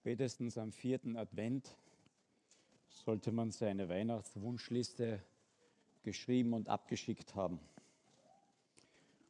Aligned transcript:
Spätestens 0.00 0.56
am 0.58 0.72
vierten 0.72 1.16
Advent 1.16 1.76
sollte 2.88 3.32
man 3.32 3.50
seine 3.50 3.88
Weihnachtswunschliste 3.88 5.22
geschrieben 6.02 6.52
und 6.54 6.68
abgeschickt 6.68 7.34
haben. 7.34 7.58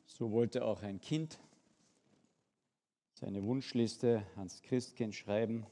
So 0.06 0.30
wollte 0.30 0.64
auch 0.64 0.82
ein 0.82 1.00
Kind 1.00 1.38
seine 3.14 3.42
Wunschliste 3.42 4.26
ans 4.36 4.60
Christkind 4.62 5.14
schreiben 5.14 5.66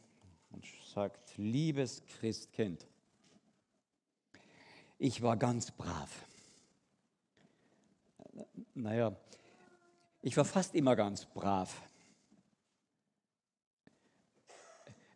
und 0.51 0.65
sagt, 0.95 1.37
liebes 1.37 2.03
Christkind, 2.07 2.87
ich 4.99 5.21
war 5.21 5.37
ganz 5.37 5.71
brav. 5.71 6.27
Naja, 8.75 9.15
ich 10.23 10.37
war 10.37 10.45
fast 10.45 10.75
immer 10.75 10.97
ganz 10.97 11.27
brav. 11.27 11.83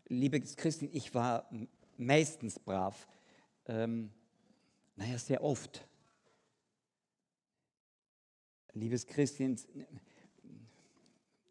Liebes 0.08 0.56
Christkind, 0.56 0.94
ich 0.94 1.14
war 1.14 1.48
meistens 1.96 2.58
brav. 2.58 3.06
Ähm, 3.66 4.10
naja, 4.96 5.18
sehr 5.18 5.42
oft. 5.42 5.86
Liebes 8.72 9.06
Christkind, 9.06 9.66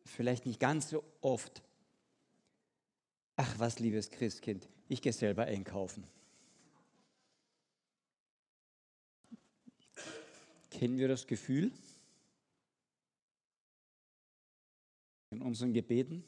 vielleicht 0.06 0.46
nicht 0.46 0.60
ganz 0.60 0.90
so 0.90 1.04
oft. 1.22 1.62
Ach 3.36 3.60
was, 3.60 3.80
liebes 3.80 4.10
Christkind, 4.10 4.68
ich 4.88 5.02
gehe 5.02 5.14
selber 5.14 5.44
einkaufen. 5.44 6.08
Kennen 10.72 10.98
wir 10.98 11.08
das 11.08 11.28
Gefühl 11.28 11.72
in 15.32 15.42
unseren 15.42 15.74
Gebeten? 15.74 16.24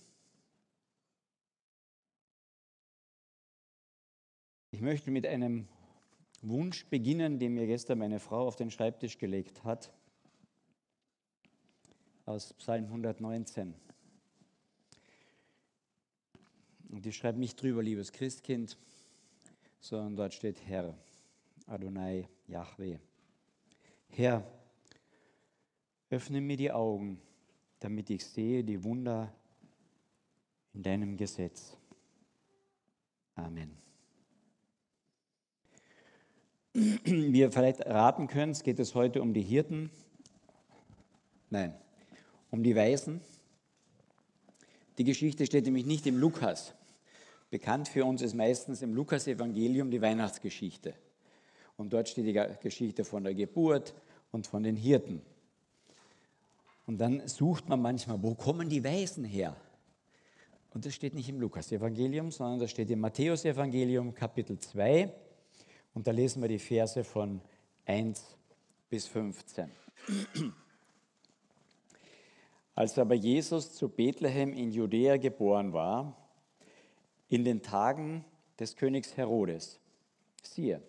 Ich 4.79 4.83
möchte 4.83 5.11
mit 5.11 5.27
einem 5.27 5.67
Wunsch 6.41 6.85
beginnen, 6.85 7.37
den 7.37 7.53
mir 7.53 7.67
gestern 7.67 7.99
meine 7.99 8.17
Frau 8.17 8.47
auf 8.47 8.55
den 8.55 8.71
Schreibtisch 8.71 9.17
gelegt 9.17 9.65
hat, 9.65 9.91
aus 12.25 12.53
Psalm 12.53 12.85
119. 12.85 13.73
Und 16.91 17.03
die 17.03 17.11
schreibt 17.11 17.37
nicht 17.37 17.61
drüber, 17.61 17.83
liebes 17.83 18.13
Christkind, 18.13 18.77
sondern 19.81 20.15
dort 20.15 20.33
steht 20.33 20.65
Herr, 20.65 20.97
Adonai, 21.65 22.29
Yahweh. 22.47 22.99
Herr, 24.07 24.49
öffne 26.09 26.39
mir 26.39 26.55
die 26.55 26.71
Augen, 26.71 27.19
damit 27.81 28.09
ich 28.11 28.25
sehe 28.25 28.63
die 28.63 28.81
Wunder 28.81 29.35
in 30.73 30.83
deinem 30.83 31.17
Gesetz. 31.17 31.75
Amen. 33.35 33.88
Wie 36.73 37.39
ihr 37.39 37.51
vielleicht 37.51 37.85
raten 37.85 38.27
könnt, 38.27 38.63
geht 38.63 38.79
es 38.79 38.93
heute 38.93 39.21
um 39.21 39.33
die 39.33 39.41
Hirten. 39.41 39.89
Nein, 41.49 41.73
um 42.51 42.61
die 42.61 42.75
Weisen. 42.75 43.21
Die 44.99 45.03
Geschichte 45.03 45.45
steht 45.45 45.65
nämlich 45.65 45.85
nicht 45.85 46.05
im 46.05 46.17
Lukas. 46.17 46.75
Bekannt 47.49 47.87
für 47.87 48.05
uns 48.05 48.21
ist 48.21 48.35
meistens 48.35 48.83
im 48.83 48.93
Lukas-Evangelium 48.93 49.89
die 49.89 50.01
Weihnachtsgeschichte. 50.01 50.93
Und 51.77 51.93
dort 51.93 52.09
steht 52.09 52.27
die 52.27 52.39
Geschichte 52.61 53.03
von 53.03 53.23
der 53.23 53.33
Geburt 53.33 53.95
und 54.31 54.45
von 54.45 54.61
den 54.61 54.75
Hirten. 54.75 55.21
Und 56.85 56.99
dann 56.99 57.27
sucht 57.27 57.67
man 57.67 57.81
manchmal, 57.81 58.21
wo 58.21 58.35
kommen 58.35 58.69
die 58.69 58.83
Weisen 58.83 59.23
her? 59.23 59.55
Und 60.71 60.85
das 60.85 60.93
steht 60.93 61.15
nicht 61.15 61.29
im 61.29 61.39
Lukas-Evangelium, 61.39 62.31
sondern 62.31 62.59
das 62.59 62.69
steht 62.69 62.91
im 62.91 62.99
Matthäus-Evangelium, 62.99 64.13
Kapitel 64.13 64.59
2. 64.59 65.11
Und 65.93 66.07
da 66.07 66.11
lesen 66.11 66.41
wir 66.41 66.49
die 66.49 66.59
Verse 66.59 67.03
von 67.03 67.41
1 67.85 68.37
bis 68.89 69.07
15. 69.07 69.71
Als 72.75 72.97
aber 72.97 73.15
Jesus 73.15 73.73
zu 73.73 73.89
Bethlehem 73.89 74.53
in 74.53 74.71
Judäa 74.71 75.17
geboren 75.17 75.73
war, 75.73 76.15
in 77.27 77.43
den 77.43 77.61
Tagen 77.61 78.23
des 78.59 78.75
Königs 78.75 79.17
Herodes, 79.17 79.79
siehe, 80.41 80.81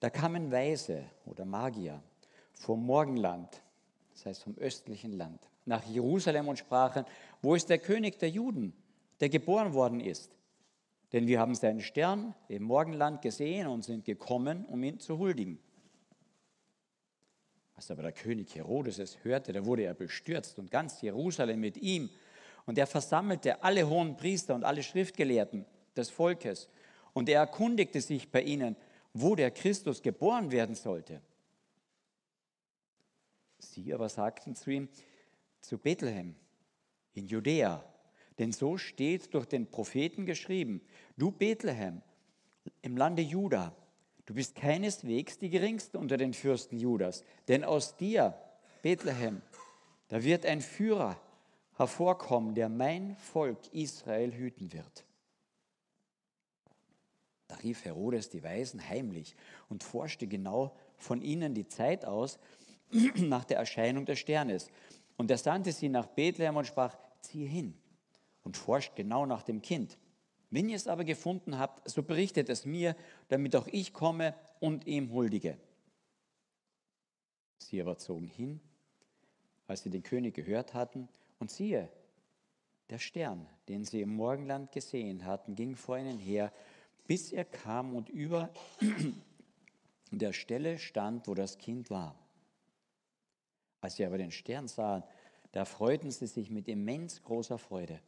da 0.00 0.10
kamen 0.10 0.50
Weise 0.50 1.04
oder 1.26 1.44
Magier 1.44 2.02
vom 2.52 2.84
Morgenland, 2.84 3.62
das 4.12 4.26
heißt 4.26 4.42
vom 4.42 4.56
östlichen 4.58 5.12
Land, 5.12 5.40
nach 5.64 5.84
Jerusalem 5.84 6.48
und 6.48 6.58
sprachen, 6.58 7.04
wo 7.42 7.54
ist 7.54 7.68
der 7.68 7.78
König 7.78 8.18
der 8.18 8.30
Juden, 8.30 8.72
der 9.20 9.28
geboren 9.28 9.74
worden 9.74 10.00
ist? 10.00 10.37
Denn 11.12 11.26
wir 11.26 11.40
haben 11.40 11.54
seinen 11.54 11.80
Stern 11.80 12.34
im 12.48 12.64
Morgenland 12.64 13.22
gesehen 13.22 13.66
und 13.66 13.84
sind 13.84 14.04
gekommen, 14.04 14.64
um 14.66 14.82
ihn 14.82 15.00
zu 15.00 15.18
huldigen. 15.18 15.58
Als 17.74 17.90
aber 17.90 18.02
der 18.02 18.12
König 18.12 18.54
Herodes 18.54 18.98
es 18.98 19.22
hörte, 19.24 19.52
da 19.52 19.64
wurde 19.64 19.84
er 19.84 19.94
bestürzt 19.94 20.58
und 20.58 20.70
ganz 20.70 21.00
Jerusalem 21.00 21.60
mit 21.60 21.76
ihm. 21.76 22.10
Und 22.66 22.76
er 22.76 22.86
versammelte 22.86 23.62
alle 23.62 23.88
hohen 23.88 24.16
Priester 24.16 24.54
und 24.54 24.64
alle 24.64 24.82
Schriftgelehrten 24.82 25.64
des 25.96 26.10
Volkes. 26.10 26.68
Und 27.14 27.28
er 27.28 27.40
erkundigte 27.40 28.00
sich 28.00 28.30
bei 28.30 28.42
ihnen, 28.42 28.76
wo 29.14 29.34
der 29.34 29.50
Christus 29.50 30.02
geboren 30.02 30.50
werden 30.50 30.74
sollte. 30.74 31.22
Sie 33.58 33.94
aber 33.94 34.08
sagten 34.08 34.54
zu 34.54 34.70
ihm, 34.70 34.88
zu 35.60 35.78
Bethlehem 35.78 36.34
in 37.14 37.26
Judäa, 37.26 37.84
denn 38.38 38.52
so 38.52 38.78
steht 38.78 39.34
durch 39.34 39.46
den 39.46 39.66
Propheten 39.66 40.24
geschrieben, 40.24 40.80
du 41.16 41.30
Bethlehem 41.30 42.02
im 42.82 42.96
Lande 42.96 43.22
Juda, 43.22 43.74
du 44.26 44.34
bist 44.34 44.54
keineswegs 44.54 45.38
die 45.38 45.50
geringste 45.50 45.98
unter 45.98 46.16
den 46.16 46.34
Fürsten 46.34 46.78
Judas, 46.78 47.24
denn 47.48 47.64
aus 47.64 47.96
dir, 47.96 48.38
Bethlehem, 48.82 49.42
da 50.08 50.22
wird 50.22 50.46
ein 50.46 50.60
Führer 50.60 51.20
hervorkommen, 51.76 52.54
der 52.54 52.68
mein 52.68 53.16
Volk 53.16 53.58
Israel 53.72 54.32
hüten 54.32 54.72
wird. 54.72 55.04
Da 57.48 57.56
rief 57.56 57.84
Herodes 57.84 58.28
die 58.28 58.42
Weisen 58.42 58.86
heimlich 58.86 59.34
und 59.68 59.82
forschte 59.82 60.26
genau 60.26 60.76
von 60.96 61.22
ihnen 61.22 61.54
die 61.54 61.66
Zeit 61.66 62.04
aus 62.04 62.38
nach 63.16 63.44
der 63.44 63.58
Erscheinung 63.58 64.04
des 64.04 64.18
Sternes. 64.18 64.70
Und 65.16 65.30
er 65.30 65.38
sandte 65.38 65.72
sie 65.72 65.88
nach 65.88 66.06
Bethlehem 66.06 66.56
und 66.56 66.66
sprach, 66.66 66.96
ziehe 67.20 67.48
hin 67.48 67.74
und 68.48 68.56
forscht 68.56 68.96
genau 68.96 69.26
nach 69.26 69.42
dem 69.42 69.60
Kind. 69.60 69.98
Wenn 70.48 70.70
ihr 70.70 70.76
es 70.76 70.88
aber 70.88 71.04
gefunden 71.04 71.58
habt, 71.58 71.86
so 71.86 72.02
berichtet 72.02 72.48
es 72.48 72.64
mir, 72.64 72.96
damit 73.28 73.54
auch 73.54 73.66
ich 73.66 73.92
komme 73.92 74.34
und 74.58 74.86
ihm 74.86 75.12
huldige. 75.12 75.58
Sie 77.58 77.78
aber 77.78 77.98
zogen 77.98 78.26
hin, 78.26 78.58
als 79.66 79.82
sie 79.82 79.90
den 79.90 80.02
König 80.02 80.34
gehört 80.34 80.72
hatten, 80.72 81.10
und 81.38 81.50
siehe, 81.50 81.90
der 82.88 82.98
Stern, 82.98 83.46
den 83.68 83.84
sie 83.84 84.00
im 84.00 84.16
Morgenland 84.16 84.72
gesehen 84.72 85.26
hatten, 85.26 85.54
ging 85.54 85.76
vor 85.76 85.98
ihnen 85.98 86.18
her, 86.18 86.50
bis 87.06 87.30
er 87.32 87.44
kam 87.44 87.94
und 87.94 88.08
über 88.08 88.48
der 90.10 90.32
Stelle 90.32 90.78
stand, 90.78 91.28
wo 91.28 91.34
das 91.34 91.58
Kind 91.58 91.90
war. 91.90 92.18
Als 93.82 93.96
sie 93.96 94.06
aber 94.06 94.16
den 94.16 94.30
Stern 94.30 94.68
sahen, 94.68 95.04
da 95.52 95.66
freuten 95.66 96.10
sie 96.10 96.26
sich 96.26 96.48
mit 96.48 96.66
immens 96.66 97.22
großer 97.22 97.58
Freude. 97.58 98.00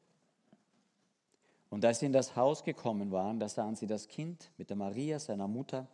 Und 1.71 1.85
als 1.85 2.01
sie 2.01 2.07
in 2.07 2.13
das 2.13 2.37
Haus 2.37 2.65
gekommen 2.65 3.13
waren, 3.13 3.39
da 3.39 3.49
sahen 3.49 3.77
sie 3.77 3.87
das 3.87 4.09
Kind 4.09 4.51
mit 4.59 4.71
der 4.71 4.77
Maria, 4.77 5.19
seiner 5.19 5.49
Mutter. 5.49 5.87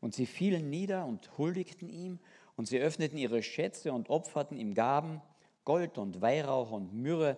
Und 0.00 0.14
sie 0.14 0.24
fielen 0.24 0.70
nieder 0.70 1.04
und 1.04 1.36
huldigten 1.36 1.88
ihm. 1.88 2.20
Und 2.56 2.66
sie 2.66 2.78
öffneten 2.78 3.18
ihre 3.18 3.42
Schätze 3.42 3.92
und 3.92 4.08
opferten 4.08 4.56
ihm 4.56 4.74
Gaben, 4.74 5.20
Gold 5.64 5.98
und 5.98 6.20
Weihrauch 6.20 6.70
und 6.70 6.94
Myrrhe. 6.94 7.36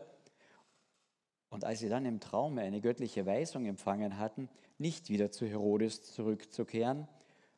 Und 1.48 1.64
als 1.64 1.78
sie 1.78 1.88
dann 1.88 2.04
im 2.04 2.20
Traume 2.20 2.60
eine 2.60 2.82
göttliche 2.82 3.24
Weisung 3.24 3.64
empfangen 3.64 4.18
hatten, 4.18 4.50
nicht 4.78 5.08
wieder 5.08 5.30
zu 5.30 5.46
Herodes 5.46 6.02
zurückzukehren, 6.02 7.08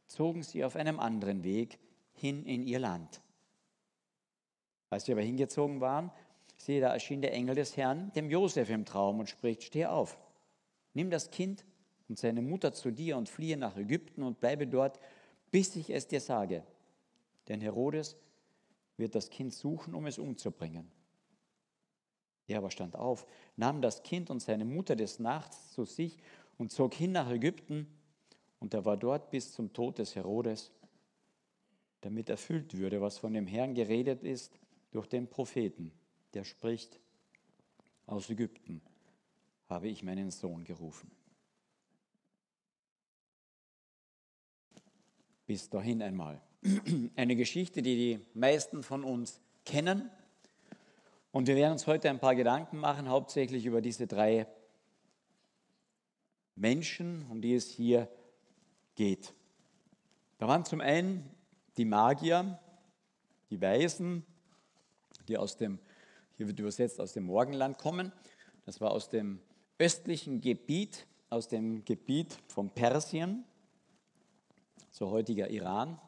zogen 0.06 0.45
sie 0.45 0.65
auf 0.65 0.77
einem 0.77 1.00
anderen 1.00 1.43
Weg 1.43 1.81
hin 2.12 2.45
in 2.45 2.62
ihr 2.62 2.79
Land. 2.79 3.21
Als 4.91 5.05
sie 5.05 5.12
aber 5.12 5.23
hingezogen 5.23 5.81
waren, 5.81 6.12
Siehe, 6.69 6.82
da 6.82 6.93
erschien 6.93 7.23
der 7.23 7.32
Engel 7.32 7.55
des 7.55 7.79
Herrn 7.79 8.12
dem 8.12 8.29
Josef 8.29 8.69
im 8.69 8.85
Traum 8.85 9.20
und 9.20 9.31
spricht, 9.31 9.62
steh 9.62 9.87
auf, 9.87 10.19
nimm 10.93 11.09
das 11.09 11.31
Kind 11.31 11.65
und 12.11 12.19
seine 12.19 12.43
Mutter 12.43 12.75
zu 12.75 12.91
dir 12.91 13.17
und 13.17 13.31
fliehe 13.31 13.56
nach 13.56 13.79
Ägypten 13.79 14.23
und 14.23 14.38
bleibe 14.38 14.67
dort, 14.67 15.00
bis 15.50 15.75
ich 15.76 15.88
es 15.88 16.09
dir 16.09 16.20
sage. 16.20 16.62
Denn 17.49 17.62
Herodes 17.62 18.19
wird 18.99 19.15
das 19.15 19.31
Kind 19.31 19.55
suchen, 19.55 19.94
um 19.94 20.05
es 20.05 20.19
umzubringen. 20.19 20.91
Er 22.47 22.59
aber 22.59 22.71
stand 22.71 22.97
auf, 22.97 23.26
nahm 23.56 23.81
das 23.81 24.03
Kind 24.03 24.29
und 24.29 24.41
seine 24.41 24.67
Mutter 24.67 24.94
des 24.94 25.21
Nachts 25.21 25.73
zu 25.73 25.87
sich 25.87 26.19
und 26.59 26.71
zog 26.71 26.93
hin 26.93 27.12
nach 27.12 27.31
Ägypten, 27.31 27.87
und 28.61 28.75
er 28.75 28.85
war 28.85 28.99
dort 28.99 29.31
bis 29.31 29.55
zum 29.55 29.73
Tod 29.73 29.99
des 29.99 30.17
Herodes, 30.17 30.71
damit 32.03 32.29
erfüllt 32.29 32.76
würde, 32.76 33.00
was 33.00 33.17
von 33.17 33.32
dem 33.32 33.47
Herrn 33.47 33.73
geredet 33.73 34.23
ist 34.23 34.53
durch 34.91 35.06
den 35.06 35.29
Propheten 35.29 35.93
der 36.38 36.44
spricht, 36.44 37.00
aus 38.06 38.31
Ägypten 38.31 38.81
habe 39.69 39.88
ich 39.88 40.05
meinen 40.05 40.31
Sohn 40.31 40.62
gerufen. 40.62 41.11
Bis 45.46 45.69
dahin 45.69 46.00
einmal. 46.00 46.40
Eine 47.17 47.35
Geschichte, 47.35 47.82
die 47.82 47.96
die 47.96 48.26
meisten 48.35 48.85
von 48.85 49.02
uns 49.02 49.40
kennen. 49.64 50.08
Und 51.32 51.49
wir 51.49 51.56
werden 51.56 51.73
uns 51.73 51.88
heute 51.88 52.08
ein 52.08 52.20
paar 52.20 52.37
Gedanken 52.37 52.79
machen, 52.79 53.08
hauptsächlich 53.08 53.67
über 53.67 53.81
diese 53.81 54.06
drei 54.06 54.46
Menschen, 56.55 57.26
um 57.31 57.40
die 57.40 57.55
es 57.55 57.69
hier 57.69 58.08
geht. 58.94 59.35
Da 60.38 60.46
waren 60.46 60.64
zum 60.64 60.81
einen 60.81 61.29
die 61.76 61.85
Magier, 61.85 62.61
die 63.50 63.61
Weisen, 63.61 64.25
die 65.26 65.37
aus 65.37 65.56
dem, 65.56 65.81
hier 66.38 66.46
wird 66.46 66.61
übersetzt, 66.61 67.00
aus 67.00 67.12
dem 67.12 67.25
Morgenland 67.25 67.79
kommen. 67.79 68.12
Das 68.64 68.81
war 68.81 68.93
aus 68.93 69.11
dem 69.11 69.40
östlichen 69.79 70.40
Gebiet, 70.40 71.06
aus 71.31 71.49
dem 71.49 71.85
Gebiet 71.85 72.38
von 72.46 72.70
Persien, 72.70 73.44
so 74.90 75.11
heutiger 75.11 75.50
Iran. 75.50 76.00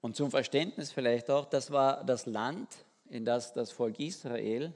Und 0.00 0.16
zum 0.16 0.30
Verständnis 0.30 0.90
vielleicht 0.90 1.30
auch, 1.30 1.44
das 1.44 1.70
war 1.70 2.02
das 2.04 2.24
Land, 2.24 2.68
in 3.10 3.26
das 3.26 3.52
das 3.52 3.70
Volk 3.70 4.00
Israel 4.00 4.72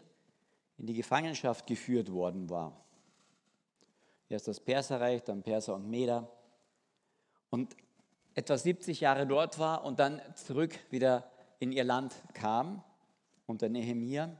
in 0.76 0.86
die 0.86 0.94
Gefangenschaft 0.94 1.66
geführt 1.66 2.12
worden 2.12 2.50
war. 2.50 2.84
Erst 4.28 4.46
das 4.46 4.60
Perserreich, 4.60 5.24
dann 5.24 5.42
Perser 5.42 5.74
und 5.74 5.88
Meder. 5.88 6.30
Und 7.48 7.74
etwa 8.34 8.58
70 8.58 9.00
Jahre 9.00 9.26
dort 9.26 9.58
war 9.58 9.84
und 9.84 9.98
dann 9.98 10.20
zurück 10.34 10.78
wieder 10.90 11.30
in 11.58 11.72
ihr 11.72 11.84
Land 11.84 12.14
kam, 12.34 12.82
unter 13.46 13.68
Nehemia. 13.68 14.36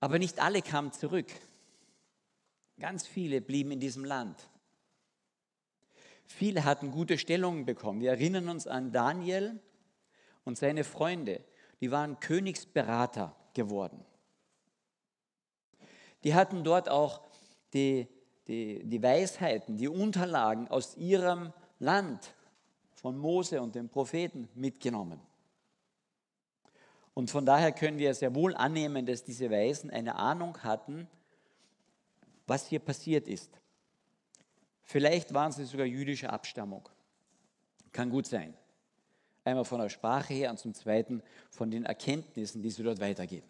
Aber 0.00 0.18
nicht 0.18 0.40
alle 0.40 0.62
kamen 0.62 0.92
zurück. 0.92 1.26
Ganz 2.78 3.06
viele 3.06 3.40
blieben 3.40 3.72
in 3.72 3.80
diesem 3.80 4.04
Land. 4.04 4.48
Viele 6.24 6.64
hatten 6.64 6.90
gute 6.90 7.18
Stellungen 7.18 7.64
bekommen. 7.64 8.00
Wir 8.00 8.10
erinnern 8.10 8.48
uns 8.48 8.66
an 8.66 8.92
Daniel 8.92 9.60
und 10.44 10.58
seine 10.58 10.84
Freunde. 10.84 11.42
Die 11.80 11.90
waren 11.90 12.20
Königsberater 12.20 13.34
geworden. 13.54 14.04
Die 16.24 16.34
hatten 16.34 16.64
dort 16.64 16.88
auch 16.88 17.22
die, 17.72 18.06
die, 18.46 18.84
die 18.84 19.02
Weisheiten, 19.02 19.76
die 19.76 19.88
Unterlagen 19.88 20.68
aus 20.68 20.96
ihrem 20.96 21.52
Land 21.78 22.34
von 22.92 23.16
Mose 23.16 23.62
und 23.62 23.74
den 23.74 23.88
Propheten 23.88 24.48
mitgenommen. 24.54 25.20
Und 27.18 27.32
von 27.32 27.44
daher 27.44 27.72
können 27.72 27.98
wir 27.98 28.14
sehr 28.14 28.32
wohl 28.32 28.54
annehmen, 28.54 29.04
dass 29.04 29.24
diese 29.24 29.50
Weisen 29.50 29.90
eine 29.90 30.14
Ahnung 30.14 30.56
hatten, 30.62 31.08
was 32.46 32.68
hier 32.68 32.78
passiert 32.78 33.26
ist. 33.26 33.50
Vielleicht 34.84 35.34
waren 35.34 35.50
sie 35.50 35.64
sogar 35.64 35.84
jüdischer 35.84 36.32
Abstammung. 36.32 36.88
Kann 37.90 38.08
gut 38.10 38.28
sein. 38.28 38.54
Einmal 39.42 39.64
von 39.64 39.80
der 39.80 39.88
Sprache 39.88 40.32
her 40.32 40.48
und 40.48 40.60
zum 40.60 40.74
Zweiten 40.74 41.20
von 41.50 41.72
den 41.72 41.86
Erkenntnissen, 41.86 42.62
die 42.62 42.70
sie 42.70 42.84
dort 42.84 43.00
weitergeben. 43.00 43.48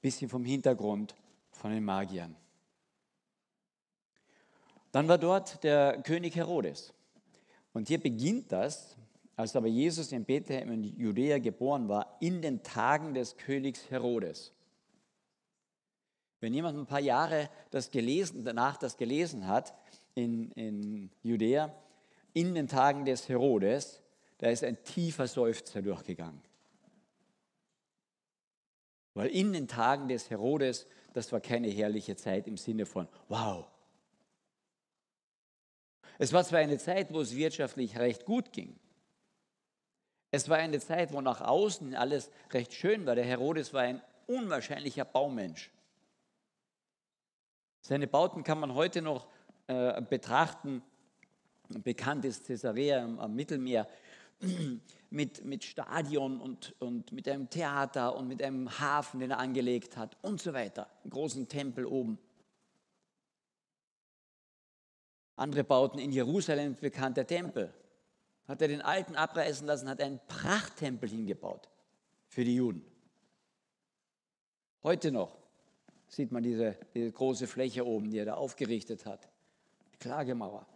Bisschen 0.00 0.28
vom 0.28 0.44
Hintergrund 0.44 1.14
von 1.52 1.70
den 1.70 1.84
Magiern. 1.84 2.34
Dann 4.90 5.06
war 5.06 5.18
dort 5.18 5.62
der 5.62 6.02
König 6.02 6.34
Herodes. 6.34 6.92
Und 7.72 7.86
hier 7.86 8.02
beginnt 8.02 8.50
das, 8.50 8.96
als 9.36 9.54
aber 9.54 9.66
Jesus 9.66 10.12
in 10.12 10.24
Bethlehem 10.24 10.72
in 10.72 10.82
Judäa 10.98 11.38
geboren 11.38 11.88
war, 11.88 12.16
in 12.20 12.40
den 12.40 12.62
Tagen 12.62 13.12
des 13.12 13.36
Königs 13.36 13.90
Herodes. 13.90 14.52
Wenn 16.40 16.54
jemand 16.54 16.78
ein 16.78 16.86
paar 16.86 17.00
Jahre 17.00 17.50
das 17.70 17.90
gelesen, 17.90 18.44
danach 18.44 18.78
das 18.78 18.96
gelesen 18.96 19.46
hat 19.46 19.74
in, 20.14 20.50
in 20.52 21.10
Judäa, 21.22 21.74
in 22.32 22.54
den 22.54 22.66
Tagen 22.66 23.04
des 23.04 23.28
Herodes, 23.28 24.02
da 24.38 24.48
ist 24.48 24.64
ein 24.64 24.82
tiefer 24.84 25.26
Seufzer 25.26 25.82
durchgegangen. 25.82 26.40
Weil 29.14 29.28
in 29.28 29.52
den 29.52 29.68
Tagen 29.68 30.08
des 30.08 30.28
Herodes, 30.28 30.86
das 31.14 31.32
war 31.32 31.40
keine 31.40 31.68
herrliche 31.68 32.16
Zeit 32.16 32.46
im 32.46 32.56
Sinne 32.58 32.84
von, 32.84 33.08
wow, 33.28 33.66
es 36.18 36.32
war 36.32 36.44
zwar 36.44 36.60
eine 36.60 36.78
Zeit, 36.78 37.12
wo 37.12 37.20
es 37.20 37.36
wirtschaftlich 37.36 37.98
recht 37.98 38.24
gut 38.24 38.52
ging. 38.52 38.78
Es 40.36 40.50
war 40.50 40.58
eine 40.58 40.78
Zeit, 40.80 41.14
wo 41.14 41.22
nach 41.22 41.40
außen 41.40 41.94
alles 41.94 42.30
recht 42.52 42.74
schön 42.74 43.06
war. 43.06 43.14
Der 43.14 43.24
Herodes 43.24 43.72
war 43.72 43.80
ein 43.80 44.02
unwahrscheinlicher 44.26 45.06
Baumensch. 45.06 45.70
Seine 47.80 48.06
Bauten 48.06 48.44
kann 48.44 48.60
man 48.60 48.74
heute 48.74 49.00
noch 49.00 49.28
äh, 49.66 50.02
betrachten. 50.02 50.82
Bekannt 51.82 52.26
ist 52.26 52.46
Caesarea 52.46 53.02
am, 53.02 53.18
am 53.18 53.34
Mittelmeer 53.34 53.88
mit, 55.10 55.42
mit 55.46 55.64
Stadion 55.64 56.38
und, 56.38 56.74
und 56.80 57.12
mit 57.12 57.26
einem 57.30 57.48
Theater 57.48 58.14
und 58.14 58.28
mit 58.28 58.42
einem 58.42 58.78
Hafen, 58.78 59.20
den 59.20 59.30
er 59.30 59.38
angelegt 59.38 59.96
hat 59.96 60.18
und 60.20 60.42
so 60.42 60.52
weiter. 60.52 60.86
Einen 61.02 61.12
großen 61.12 61.48
Tempel 61.48 61.86
oben. 61.86 62.18
Andere 65.36 65.64
bauten 65.64 65.98
in 65.98 66.12
Jerusalem 66.12 66.74
bekannt 66.74 67.16
der 67.16 67.26
Tempel. 67.26 67.72
Hat 68.48 68.62
er 68.62 68.68
den 68.68 68.82
alten 68.82 69.16
abreißen 69.16 69.66
lassen, 69.66 69.88
hat 69.88 70.00
einen 70.00 70.20
Prachttempel 70.28 71.08
hingebaut 71.08 71.68
für 72.28 72.44
die 72.44 72.56
Juden. 72.56 72.84
Heute 74.82 75.10
noch 75.10 75.36
sieht 76.08 76.30
man 76.30 76.42
diese, 76.42 76.78
diese 76.94 77.10
große 77.10 77.46
Fläche 77.46 77.84
oben, 77.84 78.10
die 78.10 78.18
er 78.18 78.24
da 78.24 78.34
aufgerichtet 78.34 79.04
hat. 79.04 79.28
Die 79.92 79.98
Klagemauer. 79.98 80.66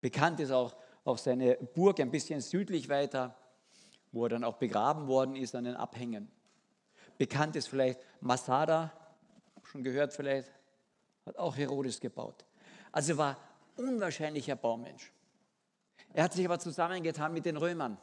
Bekannt 0.00 0.40
ist 0.40 0.50
auch, 0.50 0.74
auch 1.04 1.18
seine 1.18 1.56
Burg 1.56 2.00
ein 2.00 2.10
bisschen 2.10 2.40
südlich 2.40 2.88
weiter, 2.88 3.36
wo 4.12 4.24
er 4.24 4.30
dann 4.30 4.44
auch 4.44 4.56
begraben 4.56 5.06
worden 5.06 5.36
ist 5.36 5.54
an 5.54 5.64
den 5.64 5.76
Abhängen. 5.76 6.30
Bekannt 7.18 7.56
ist 7.56 7.68
vielleicht 7.68 8.00
Masada, 8.20 8.92
schon 9.64 9.82
gehört 9.82 10.12
vielleicht, 10.14 10.50
hat 11.26 11.36
auch 11.36 11.56
Herodes 11.56 12.00
gebaut. 12.00 12.46
Also 12.92 13.16
war 13.18 13.36
unwahrscheinlicher 13.76 14.56
Baumensch. 14.56 15.12
Er 16.18 16.24
hat 16.24 16.32
sich 16.32 16.44
aber 16.44 16.58
zusammengetan 16.58 17.32
mit 17.32 17.46
den 17.46 17.56
Römern. 17.56 17.96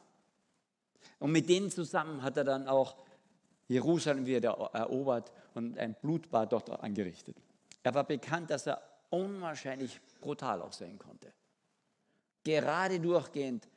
Und 1.19 1.33
mit 1.33 1.50
denen 1.50 1.69
zusammen 1.69 2.23
hat 2.23 2.38
er 2.38 2.45
dann 2.45 2.65
auch 2.69 2.95
Jerusalem 3.67 4.25
wieder 4.25 4.51
erobert 4.72 5.34
und 5.53 5.77
ein 5.77 5.95
Blutbad 5.95 6.53
dort 6.53 6.69
angerichtet. 6.69 7.36
Er 7.84 7.93
war 7.93 8.05
bekannt, 8.05 8.51
dass 8.51 8.67
er 8.67 8.81
unwahrscheinlich 9.10 10.00
brutal 10.22 10.62
auch 10.62 10.72
sein 10.72 10.98
konnte. 10.98 11.34
Gerade 12.45 13.01
durchgehend. 13.01 13.67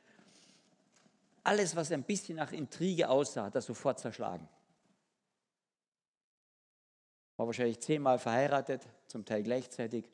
Alles, 1.43 1.75
was 1.75 1.91
ein 1.91 2.03
bisschen 2.03 2.37
nach 2.37 2.53
Intrige 2.53 3.09
aussah, 3.09 3.43
hat 3.43 3.55
er 3.55 3.61
sofort 3.61 3.99
zerschlagen. 3.99 4.47
War 7.35 7.45
wahrscheinlich 7.45 7.81
zehnmal 7.81 8.19
verheiratet, 8.19 8.87
zum 9.07 9.25
Teil 9.25 9.43
gleichzeitig. 9.43 10.09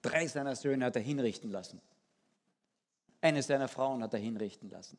Drei 0.00 0.26
seiner 0.26 0.56
Söhne 0.56 0.86
hat 0.86 0.96
er 0.96 1.02
hinrichten 1.02 1.50
lassen. 1.50 1.82
Eine 3.20 3.42
seiner 3.42 3.68
Frauen 3.68 4.02
hat 4.02 4.14
er 4.14 4.20
hinrichten 4.20 4.70
lassen. 4.70 4.98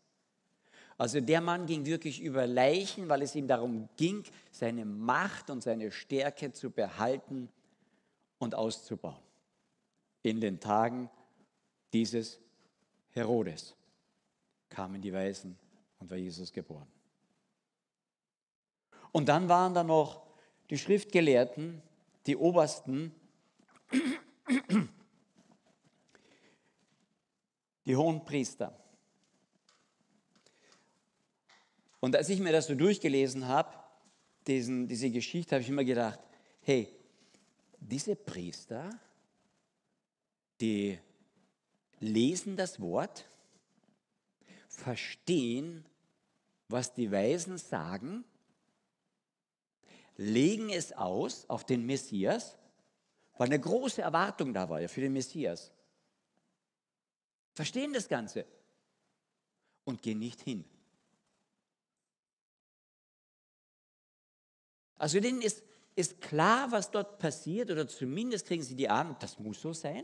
Also 0.97 1.19
der 1.19 1.41
Mann 1.41 1.65
ging 1.65 1.85
wirklich 1.85 2.21
über 2.21 2.45
Leichen, 2.45 3.09
weil 3.09 3.23
es 3.23 3.33
ihm 3.33 3.47
darum 3.47 3.89
ging, 3.97 4.23
seine 4.51 4.85
Macht 4.85 5.49
und 5.49 5.63
seine 5.63 5.91
Stärke 5.91 6.51
zu 6.51 6.69
behalten 6.69 7.49
und 8.37 8.53
auszubauen. 8.53 9.23
In 10.21 10.39
den 10.39 10.59
Tagen 10.59 11.09
dieses 11.93 12.39
Herodes 13.09 13.75
kamen 14.69 15.01
die 15.01 15.11
Weisen 15.11 15.57
und 15.99 16.09
war 16.09 16.17
Jesus 16.17 16.51
geboren. 16.51 16.87
Und 19.11 19.27
dann 19.27 19.49
waren 19.49 19.73
da 19.73 19.83
noch 19.83 20.21
die 20.69 20.77
Schriftgelehrten, 20.77 21.81
die 22.27 22.37
Obersten, 22.37 23.13
die 27.85 27.95
hohen 27.95 28.23
Priester. 28.25 28.77
Und 31.99 32.15
als 32.15 32.29
ich 32.29 32.39
mir 32.39 32.51
das 32.51 32.67
so 32.67 32.75
durchgelesen 32.75 33.47
habe, 33.47 33.77
diese 34.47 35.11
Geschichte, 35.11 35.55
habe 35.55 35.61
ich 35.61 35.69
immer 35.69 35.83
gedacht, 35.83 36.19
hey, 36.61 36.87
diese 37.79 38.15
Priester, 38.15 38.89
die 40.59 40.97
lesen 41.99 42.57
das 42.57 42.79
Wort, 42.79 43.25
verstehen, 44.67 45.85
was 46.67 46.93
die 46.93 47.11
Weisen 47.11 47.57
sagen, 47.57 48.23
legen 50.17 50.69
es 50.69 50.93
aus 50.93 51.47
auf 51.49 51.65
den 51.65 51.85
Messias 51.85 52.57
weil 53.41 53.47
eine 53.47 53.59
große 53.59 54.03
Erwartung 54.03 54.53
da 54.53 54.69
war 54.69 54.81
ja 54.81 54.87
für 54.87 55.01
den 55.01 55.13
Messias. 55.13 55.71
Verstehen 57.61 57.93
das 57.93 58.07
Ganze 58.07 58.47
und 59.83 60.01
gehen 60.01 60.17
nicht 60.17 60.41
hin. 60.41 60.65
Also 64.95 65.19
denen 65.19 65.43
ist, 65.43 65.61
ist 65.95 66.21
klar, 66.21 66.71
was 66.71 66.89
dort 66.89 67.19
passiert, 67.19 67.69
oder 67.69 67.87
zumindest 67.87 68.47
kriegen 68.47 68.63
sie 68.63 68.73
die 68.73 68.89
Ahnung, 68.89 69.15
das 69.19 69.37
muss 69.37 69.61
so 69.61 69.73
sein. 69.73 70.03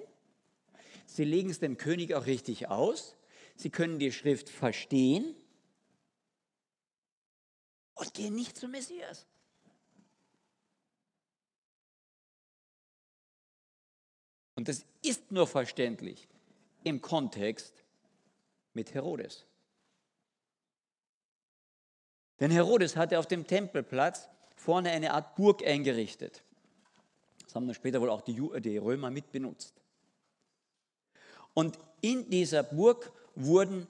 Sie 1.08 1.24
legen 1.24 1.50
es 1.50 1.58
dem 1.58 1.78
König 1.78 2.14
auch 2.14 2.28
richtig 2.28 2.68
aus. 2.68 3.18
Sie 3.56 3.72
können 3.72 3.98
die 3.98 4.12
Schrift 4.12 4.50
verstehen 4.50 5.36
und 7.96 8.14
gehen 8.14 8.36
nicht 8.36 8.56
zum 8.56 8.70
Messias. 8.70 9.26
Und 14.54 14.68
das 14.68 14.86
ist 15.02 15.32
nur 15.32 15.48
verständlich 15.48 16.28
im 16.88 17.02
Kontext 17.02 17.84
mit 18.74 18.94
Herodes. 18.94 19.46
Denn 22.40 22.52
Herodes 22.52 22.96
hatte 22.96 23.18
auf 23.20 23.28
dem 23.28 23.48
Tempelplatz 23.48 24.30
vorne 24.56 24.92
eine 24.92 25.14
Art 25.14 25.36
Burg 25.36 25.66
eingerichtet. 25.66 26.44
Das 27.44 27.56
haben 27.56 27.66
dann 27.66 27.76
später 27.76 28.02
wohl 28.02 28.10
auch 28.10 28.22
die, 28.22 28.42
die 28.62 28.78
Römer 28.78 29.10
mit 29.10 29.32
benutzt. 29.32 29.74
Und 31.54 31.80
in 32.02 32.30
dieser 32.30 32.64
Burg 32.64 33.12
wurden 33.36 33.88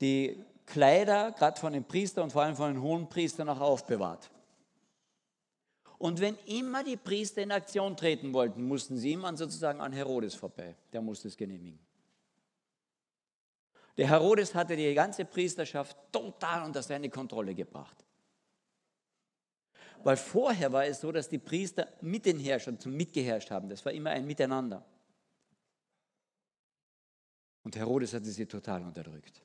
die 0.00 0.44
Kleider, 0.66 1.32
gerade 1.32 1.58
von 1.58 1.72
den 1.72 1.84
Priestern 1.84 2.24
und 2.24 2.30
vor 2.30 2.42
allem 2.42 2.54
von 2.54 2.74
den 2.74 2.82
hohen 2.82 3.08
Priestern, 3.08 3.48
auch 3.48 3.60
aufbewahrt. 3.60 4.30
Und 5.98 6.20
wenn 6.20 6.36
immer 6.46 6.84
die 6.84 6.96
Priester 6.96 7.42
in 7.42 7.50
Aktion 7.50 7.96
treten 7.96 8.32
wollten, 8.32 8.62
mussten 8.62 8.96
sie 8.98 9.12
immer 9.12 9.36
sozusagen 9.36 9.80
an 9.80 9.92
Herodes 9.92 10.34
vorbei. 10.34 10.76
Der 10.92 11.00
musste 11.00 11.26
es 11.26 11.36
genehmigen. 11.36 11.80
Der 13.98 14.08
Herodes 14.08 14.54
hatte 14.54 14.76
die 14.76 14.94
ganze 14.94 15.26
Priesterschaft 15.26 15.96
total 16.10 16.64
unter 16.64 16.82
seine 16.82 17.10
Kontrolle 17.10 17.54
gebracht. 17.54 18.04
Weil 20.02 20.16
vorher 20.16 20.72
war 20.72 20.86
es 20.86 21.00
so, 21.00 21.12
dass 21.12 21.28
die 21.28 21.38
Priester 21.38 21.88
mit 22.00 22.24
den 22.24 22.38
Herrschern 22.38 22.78
zum 22.78 22.96
mitgeherrscht 22.96 23.50
haben. 23.50 23.68
Das 23.68 23.84
war 23.84 23.92
immer 23.92 24.10
ein 24.10 24.26
Miteinander. 24.26 24.86
Und 27.64 27.76
Herodes 27.76 28.14
hatte 28.14 28.30
sie 28.30 28.46
total 28.46 28.82
unterdrückt. 28.82 29.42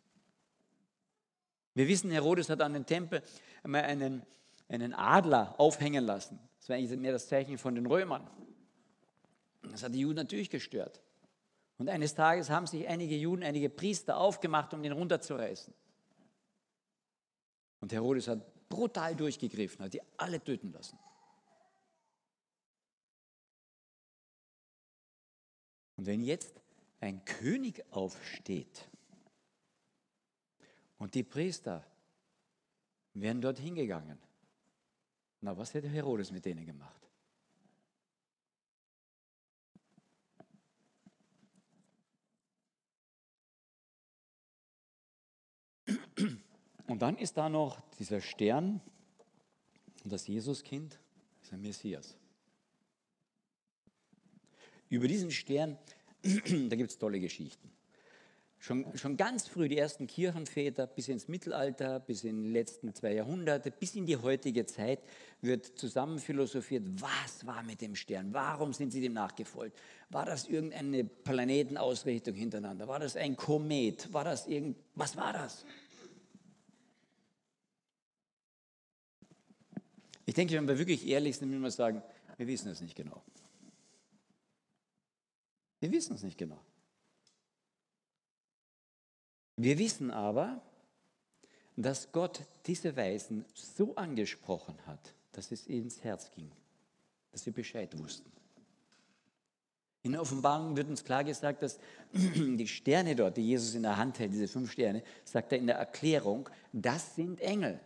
Wir 1.74 1.88
wissen, 1.88 2.12
Herodes 2.12 2.50
hat 2.50 2.62
an 2.62 2.74
den 2.74 2.86
Tempel 2.86 3.22
einmal 3.63 3.81
einen 3.81 4.24
einen 4.74 4.93
Adler 4.93 5.53
aufhängen 5.60 6.03
lassen. 6.03 6.39
Das 6.57 6.69
war 6.69 6.75
eigentlich 6.75 7.00
mehr 7.00 7.12
das 7.12 7.27
Zeichen 7.27 7.57
von 7.57 7.75
den 7.75 7.86
Römern. 7.86 8.27
Das 9.63 9.83
hat 9.83 9.93
die 9.93 10.00
Juden 10.00 10.15
natürlich 10.15 10.50
gestört. 10.50 11.01
Und 11.83 11.89
eines 11.89 12.15
Tages 12.15 12.49
haben 12.49 12.65
sich 12.65 12.87
einige 12.87 13.17
Juden, 13.17 13.43
einige 13.43 13.69
Priester 13.69 14.15
aufgemacht, 14.15 14.73
um 14.73 14.81
den 14.81 14.93
runterzureißen. 14.93 15.73
Und 17.81 17.91
Herodes 17.91 18.29
hat 18.29 18.69
brutal 18.69 19.17
durchgegriffen, 19.17 19.83
hat 19.83 19.93
die 19.93 19.99
alle 20.15 20.41
töten 20.41 20.71
lassen. 20.71 20.97
Und 25.97 26.05
wenn 26.05 26.21
jetzt 26.21 26.61
ein 27.01 27.25
König 27.25 27.83
aufsteht 27.91 28.87
und 30.99 31.15
die 31.15 31.23
Priester 31.23 31.85
wären 33.13 33.41
dort 33.41 33.59
hingegangen 33.59 34.17
na, 35.41 35.57
was 35.57 35.73
hätte 35.73 35.89
Herodes 35.89 36.31
mit 36.31 36.45
denen 36.45 36.65
gemacht? 36.65 37.02
Und 46.93 47.01
dann 47.01 47.17
ist 47.17 47.38
da 47.38 47.50
noch 47.50 47.81
dieser 47.97 48.21
Stern, 48.21 48.79
das 50.05 50.27
Jesuskind, 50.27 51.00
dieser 51.43 51.57
Messias. 51.57 52.15
Über 54.89 55.07
diesen 55.07 55.31
Stern, 55.31 55.79
da 56.21 56.75
gibt 56.75 56.91
es 56.91 57.00
tolle 57.00 57.19
Geschichten. 57.19 57.71
Schon, 58.59 58.95
schon 58.95 59.17
ganz 59.17 59.47
früh, 59.47 59.67
die 59.67 59.77
ersten 59.79 60.05
Kirchenväter, 60.05 60.85
bis 60.85 61.07
ins 61.07 61.27
Mittelalter, 61.27 62.00
bis 62.00 62.23
in 62.23 62.43
die 62.43 62.51
letzten 62.51 62.93
zwei 62.93 63.13
Jahrhunderte, 63.15 63.71
bis 63.71 63.95
in 63.95 64.05
die 64.05 64.17
heutige 64.17 64.67
Zeit, 64.67 65.00
wird 65.41 65.65
zusammen 65.65 66.19
philosophiert, 66.19 66.83
was 67.01 67.43
war 67.47 67.63
mit 67.63 67.81
dem 67.81 67.95
Stern? 67.95 68.35
Warum 68.35 68.71
sind 68.71 68.91
sie 68.91 69.01
dem 69.01 69.13
nachgefolgt? 69.13 69.79
War 70.12 70.27
das 70.27 70.47
irgendeine 70.47 71.05
Planetenausrichtung 71.05 72.35
hintereinander? 72.35 72.88
War 72.88 73.00
das 73.00 73.15
ein 73.15 73.35
Komet? 73.35 74.13
War 74.13 74.25
das 74.25 74.45
irgend, 74.45 74.77
was 74.93 75.17
war 75.17 75.33
das? 75.33 75.65
Ich 80.25 80.33
denke, 80.33 80.55
wenn 80.55 80.67
wir 80.67 80.77
wirklich 80.77 81.07
ehrlich 81.07 81.37
sind, 81.37 81.49
müssen 81.49 81.63
wir 81.63 81.71
sagen, 81.71 82.01
wir 82.37 82.47
wissen 82.47 82.69
es 82.69 82.81
nicht 82.81 82.95
genau. 82.95 83.23
Wir 85.79 85.91
wissen 85.91 86.15
es 86.15 86.23
nicht 86.23 86.37
genau. 86.37 86.59
Wir 89.57 89.77
wissen 89.77 90.11
aber, 90.11 90.61
dass 91.75 92.11
Gott 92.11 92.41
diese 92.65 92.95
Weisen 92.95 93.45
so 93.53 93.95
angesprochen 93.95 94.77
hat, 94.85 95.13
dass 95.31 95.51
es 95.51 95.67
ihnen 95.67 95.83
ins 95.83 96.03
Herz 96.03 96.31
ging, 96.31 96.51
dass 97.31 97.43
sie 97.43 97.51
Bescheid 97.51 97.97
wussten. 97.97 98.31
In 100.03 100.11
der 100.11 100.21
Offenbarung 100.21 100.75
wird 100.75 100.89
uns 100.89 101.03
klar 101.03 101.23
gesagt, 101.23 101.61
dass 101.63 101.79
die 102.13 102.67
Sterne 102.67 103.15
dort, 103.15 103.37
die 103.37 103.47
Jesus 103.47 103.73
in 103.73 103.83
der 103.83 103.97
Hand 103.97 104.19
hält, 104.19 104.33
diese 104.33 104.47
fünf 104.47 104.71
Sterne, 104.71 105.03
sagt 105.23 105.51
er 105.51 105.57
in 105.57 105.67
der 105.67 105.77
Erklärung, 105.77 106.49
das 106.73 107.15
sind 107.15 107.39
Engel 107.39 107.79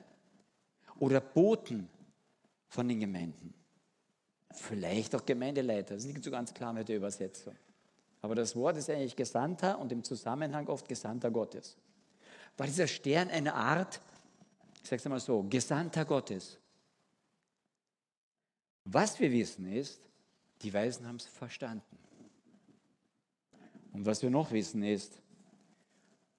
oder 0.99 1.21
Boten 1.21 1.89
von 2.67 2.87
den 2.87 2.99
Gemeinden. 2.99 3.53
Vielleicht 4.51 5.15
auch 5.15 5.25
Gemeindeleiter, 5.25 5.95
das 5.95 6.05
ist 6.05 6.13
nicht 6.13 6.23
so 6.23 6.31
ganz 6.31 6.53
klar 6.53 6.73
mit 6.73 6.89
der 6.89 6.97
Übersetzung. 6.97 7.55
Aber 8.21 8.35
das 8.35 8.55
Wort 8.55 8.77
ist 8.77 8.89
eigentlich 8.89 9.15
Gesandter 9.15 9.77
und 9.79 9.91
im 9.91 10.03
Zusammenhang 10.03 10.67
oft 10.67 10.87
Gesandter 10.87 11.29
Gottes. 11.31 11.77
War 12.57 12.65
dieser 12.65 12.87
Stern 12.87 13.29
eine 13.29 13.53
Art, 13.53 14.01
ich 14.81 14.89
sage 14.89 15.01
es 15.01 15.09
mal 15.09 15.19
so, 15.19 15.43
Gesandter 15.43 16.05
Gottes? 16.05 16.57
Was 18.85 19.19
wir 19.19 19.31
wissen 19.31 19.71
ist, 19.71 20.01
die 20.61 20.73
Weisen 20.73 21.07
haben 21.07 21.17
es 21.17 21.25
verstanden. 21.25 21.97
Und 23.93 24.05
was 24.05 24.21
wir 24.21 24.29
noch 24.29 24.51
wissen 24.51 24.83
ist, 24.83 25.21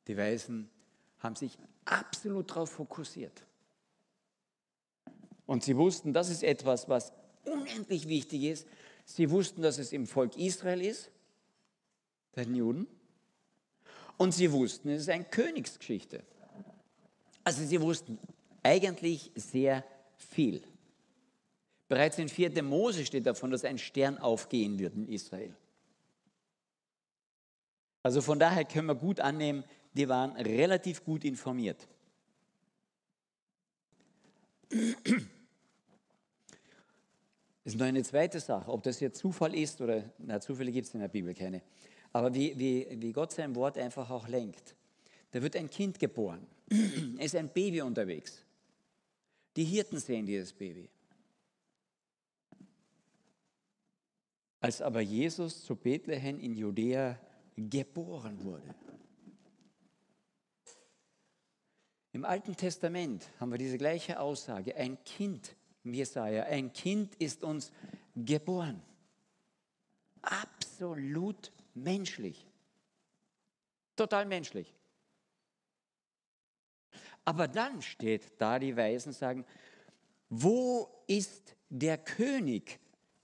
die 0.06 0.16
Weisen 0.16 0.70
haben 1.18 1.37
sich 1.37 1.58
absolut 1.85 2.50
darauf 2.50 2.70
fokussiert. 2.70 3.44
Und 5.48 5.64
sie 5.64 5.78
wussten, 5.78 6.12
das 6.12 6.28
ist 6.28 6.42
etwas, 6.42 6.90
was 6.90 7.10
unendlich 7.46 8.06
wichtig 8.06 8.42
ist. 8.44 8.66
Sie 9.06 9.30
wussten, 9.30 9.62
dass 9.62 9.78
es 9.78 9.92
im 9.92 10.06
Volk 10.06 10.36
Israel 10.36 10.82
ist 10.82 11.10
bei 12.34 12.44
den 12.44 12.54
Juden. 12.54 12.86
Und 14.18 14.32
sie 14.34 14.52
wussten, 14.52 14.90
es 14.90 15.00
ist 15.02 15.08
eine 15.08 15.24
Königsgeschichte. 15.24 16.22
Also 17.44 17.64
sie 17.64 17.80
wussten 17.80 18.18
eigentlich 18.62 19.32
sehr 19.36 19.84
viel. 20.18 20.62
Bereits 21.88 22.18
in 22.18 22.28
4. 22.28 22.62
Mose 22.62 23.06
steht 23.06 23.24
davon, 23.24 23.50
dass 23.50 23.64
ein 23.64 23.78
Stern 23.78 24.18
aufgehen 24.18 24.78
wird 24.78 24.96
in 24.96 25.08
Israel. 25.08 25.56
Also 28.02 28.20
von 28.20 28.38
daher 28.38 28.66
können 28.66 28.88
wir 28.88 28.96
gut 28.96 29.18
annehmen, 29.18 29.64
die 29.94 30.10
waren 30.10 30.32
relativ 30.32 31.02
gut 31.06 31.24
informiert. 31.24 31.88
Das 37.68 37.75
ist 37.75 37.80
noch 37.80 37.87
eine 37.87 38.02
zweite 38.02 38.40
Sache, 38.40 38.72
ob 38.72 38.82
das 38.82 38.98
jetzt 38.98 39.18
Zufall 39.18 39.54
ist 39.54 39.78
oder, 39.82 40.02
na, 40.16 40.40
Zufälle 40.40 40.72
gibt 40.72 40.87
es 40.87 40.94
in 40.94 41.00
der 41.00 41.08
Bibel 41.08 41.34
keine. 41.34 41.60
Aber 42.14 42.32
wie, 42.32 42.58
wie, 42.58 42.87
wie 42.98 43.12
Gott 43.12 43.30
sein 43.32 43.54
Wort 43.54 43.76
einfach 43.76 44.08
auch 44.08 44.26
lenkt. 44.26 44.75
Da 45.32 45.42
wird 45.42 45.54
ein 45.54 45.68
Kind 45.68 45.98
geboren. 45.98 46.46
Es 47.18 47.26
ist 47.26 47.37
ein 47.37 47.50
Baby 47.50 47.82
unterwegs. 47.82 48.42
Die 49.54 49.64
Hirten 49.64 49.98
sehen 49.98 50.25
dieses 50.25 50.50
Baby. 50.54 50.88
Als 54.60 54.80
aber 54.80 55.02
Jesus 55.02 55.62
zu 55.62 55.76
Bethlehem 55.76 56.40
in 56.40 56.54
Judäa 56.54 57.20
geboren 57.54 58.42
wurde. 58.44 58.75
Im 62.12 62.25
Alten 62.25 62.56
Testament 62.56 63.28
haben 63.38 63.50
wir 63.50 63.58
diese 63.58 63.76
gleiche 63.76 64.20
Aussage. 64.20 64.75
Ein 64.75 64.96
Kind, 65.04 65.54
Jesaja, 65.85 66.44
ein 66.44 66.73
Kind 66.73 67.14
ist 67.16 67.42
uns 67.42 67.73
geboren. 68.14 68.82
Absolut 70.23 71.52
menschlich. 71.75 72.47
Total 73.97 74.26
menschlich. 74.26 74.75
Aber 77.25 77.49
dann 77.49 77.82
steht 77.82 78.40
da, 78.40 78.58
die 78.58 78.76
Weisen 78.76 79.12
sagen, 79.12 79.44
wo 80.30 81.02
ist 81.06 81.56
der 81.68 81.99
König 81.99 82.78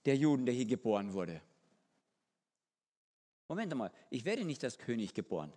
der 0.04 0.16
Juden, 0.16 0.46
der 0.46 0.54
hier 0.54 0.66
geboren 0.66 1.12
wurde? 1.12 1.40
Moment 3.48 3.74
mal, 3.74 3.92
ich 4.10 4.24
werde 4.24 4.44
nicht 4.44 4.64
als 4.64 4.78
König 4.78 5.14
geboren. 5.14 5.52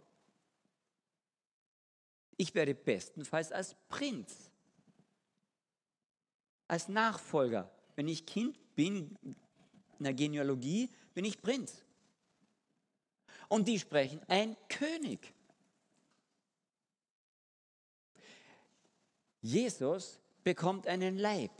Ich 2.37 2.53
werde 2.53 2.75
bestenfalls 2.75 3.51
als 3.51 3.75
Prinz, 3.89 4.51
als 6.67 6.87
Nachfolger 6.87 7.71
wenn 7.97 8.07
ich 8.07 8.25
Kind 8.25 8.57
bin, 8.75 9.17
in 9.23 10.03
der 10.03 10.13
Genealogie, 10.13 10.89
bin 11.13 11.25
ich 11.25 11.41
Prinz. 11.41 11.83
Und 13.49 13.67
die 13.67 13.79
sprechen 13.79 14.21
ein 14.27 14.55
König. 14.69 15.33
Jesus 19.41 20.19
bekommt 20.43 20.85
einen 20.85 21.17
Leib 21.17 21.51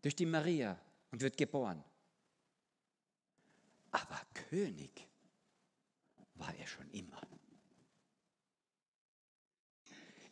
durch 0.00 0.14
die 0.14 0.26
Maria 0.26 0.78
und 1.10 1.20
wird 1.20 1.36
geboren. 1.36 1.82
Aber 3.90 4.20
König 4.48 5.08
war 6.34 6.54
er 6.54 6.66
schon 6.68 6.88
immer. 6.90 7.20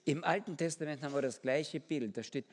Im 0.05 0.23
Alten 0.23 0.57
Testament 0.57 1.03
haben 1.03 1.15
wir 1.15 1.23
das 1.23 1.41
gleiche 1.41 1.81
Bild. 1.81 2.17
Da 2.17 2.23
steht, 2.23 2.47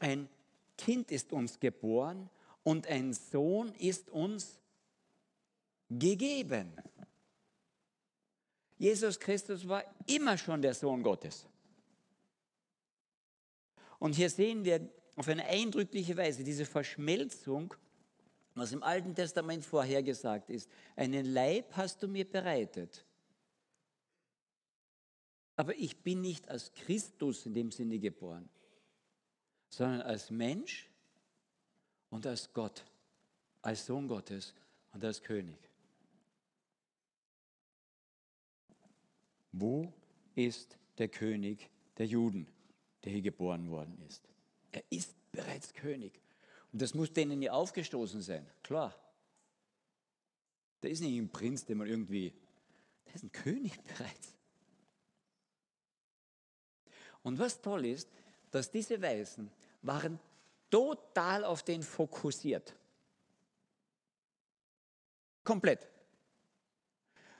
ein 0.00 0.28
Kind 0.76 1.10
ist 1.12 1.32
uns 1.32 1.60
geboren 1.60 2.28
und 2.64 2.86
ein 2.86 3.12
Sohn 3.12 3.72
ist 3.74 4.10
uns 4.10 4.58
gegeben. 5.88 6.72
Jesus 8.78 9.20
Christus 9.20 9.68
war 9.68 9.84
immer 10.06 10.38
schon 10.38 10.62
der 10.62 10.74
Sohn 10.74 11.02
Gottes. 11.02 11.46
Und 13.98 14.14
hier 14.14 14.30
sehen 14.30 14.64
wir 14.64 14.88
auf 15.16 15.28
eine 15.28 15.44
eindrückliche 15.44 16.16
Weise 16.16 16.42
diese 16.42 16.64
Verschmelzung, 16.64 17.74
was 18.54 18.72
im 18.72 18.82
Alten 18.82 19.14
Testament 19.14 19.64
vorhergesagt 19.64 20.48
ist. 20.48 20.70
Einen 20.96 21.26
Leib 21.26 21.76
hast 21.76 22.02
du 22.02 22.08
mir 22.08 22.24
bereitet. 22.24 23.04
Aber 25.56 25.76
ich 25.76 25.98
bin 25.98 26.22
nicht 26.22 26.48
als 26.48 26.72
Christus 26.72 27.44
in 27.44 27.52
dem 27.52 27.70
Sinne 27.70 27.98
geboren, 27.98 28.48
sondern 29.70 30.02
als 30.02 30.30
Mensch 30.30 30.88
und 32.10 32.26
als 32.26 32.52
Gott, 32.52 32.84
als 33.62 33.86
Sohn 33.86 34.06
Gottes 34.06 34.54
und 34.92 35.02
als 35.02 35.22
König. 35.22 35.58
Wo 39.52 39.92
ist 40.34 40.76
der 40.98 41.08
König 41.08 41.70
der 41.96 42.06
Juden? 42.06 42.46
der 43.04 43.12
hier 43.12 43.22
geboren 43.22 43.70
worden 43.70 43.98
ist. 44.06 44.28
Er 44.72 44.82
ist 44.90 45.14
bereits 45.32 45.72
König. 45.72 46.20
Und 46.72 46.82
das 46.82 46.94
muss 46.94 47.12
denen 47.12 47.42
ja 47.42 47.52
aufgestoßen 47.52 48.22
sein, 48.22 48.46
klar. 48.62 48.94
Der 50.82 50.90
ist 50.90 51.00
nicht 51.00 51.18
ein 51.18 51.30
Prinz, 51.30 51.64
den 51.64 51.78
man 51.78 51.88
irgendwie, 51.88 52.32
der 53.06 53.14
ist 53.14 53.24
ein 53.24 53.32
König 53.32 53.72
bereits. 53.82 54.34
Und 57.22 57.38
was 57.38 57.60
toll 57.60 57.84
ist, 57.84 58.08
dass 58.50 58.70
diese 58.70 59.00
Weisen 59.00 59.50
waren 59.82 60.18
total 60.70 61.44
auf 61.44 61.62
den 61.62 61.82
fokussiert. 61.82 62.74
Komplett. 65.44 65.88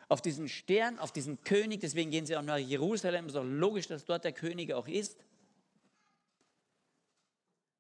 Auf 0.09 0.21
diesen 0.21 0.49
Stern, 0.49 0.99
auf 0.99 1.13
diesen 1.13 1.41
König, 1.45 1.81
deswegen 1.81 2.11
gehen 2.11 2.27
sie 2.27 2.37
auch 2.37 2.43
nach 2.43 2.57
Jerusalem, 2.57 3.29
ist 3.29 3.37
auch 3.37 3.45
logisch, 3.45 3.87
dass 3.87 4.05
dort 4.05 4.25
der 4.25 4.33
König 4.33 4.73
auch 4.73 4.89
ist. 4.89 5.25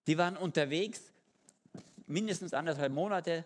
Die 0.07 0.17
waren 0.17 0.37
unterwegs, 0.37 1.13
mindestens 2.07 2.55
anderthalb 2.55 2.93
Monate, 2.93 3.45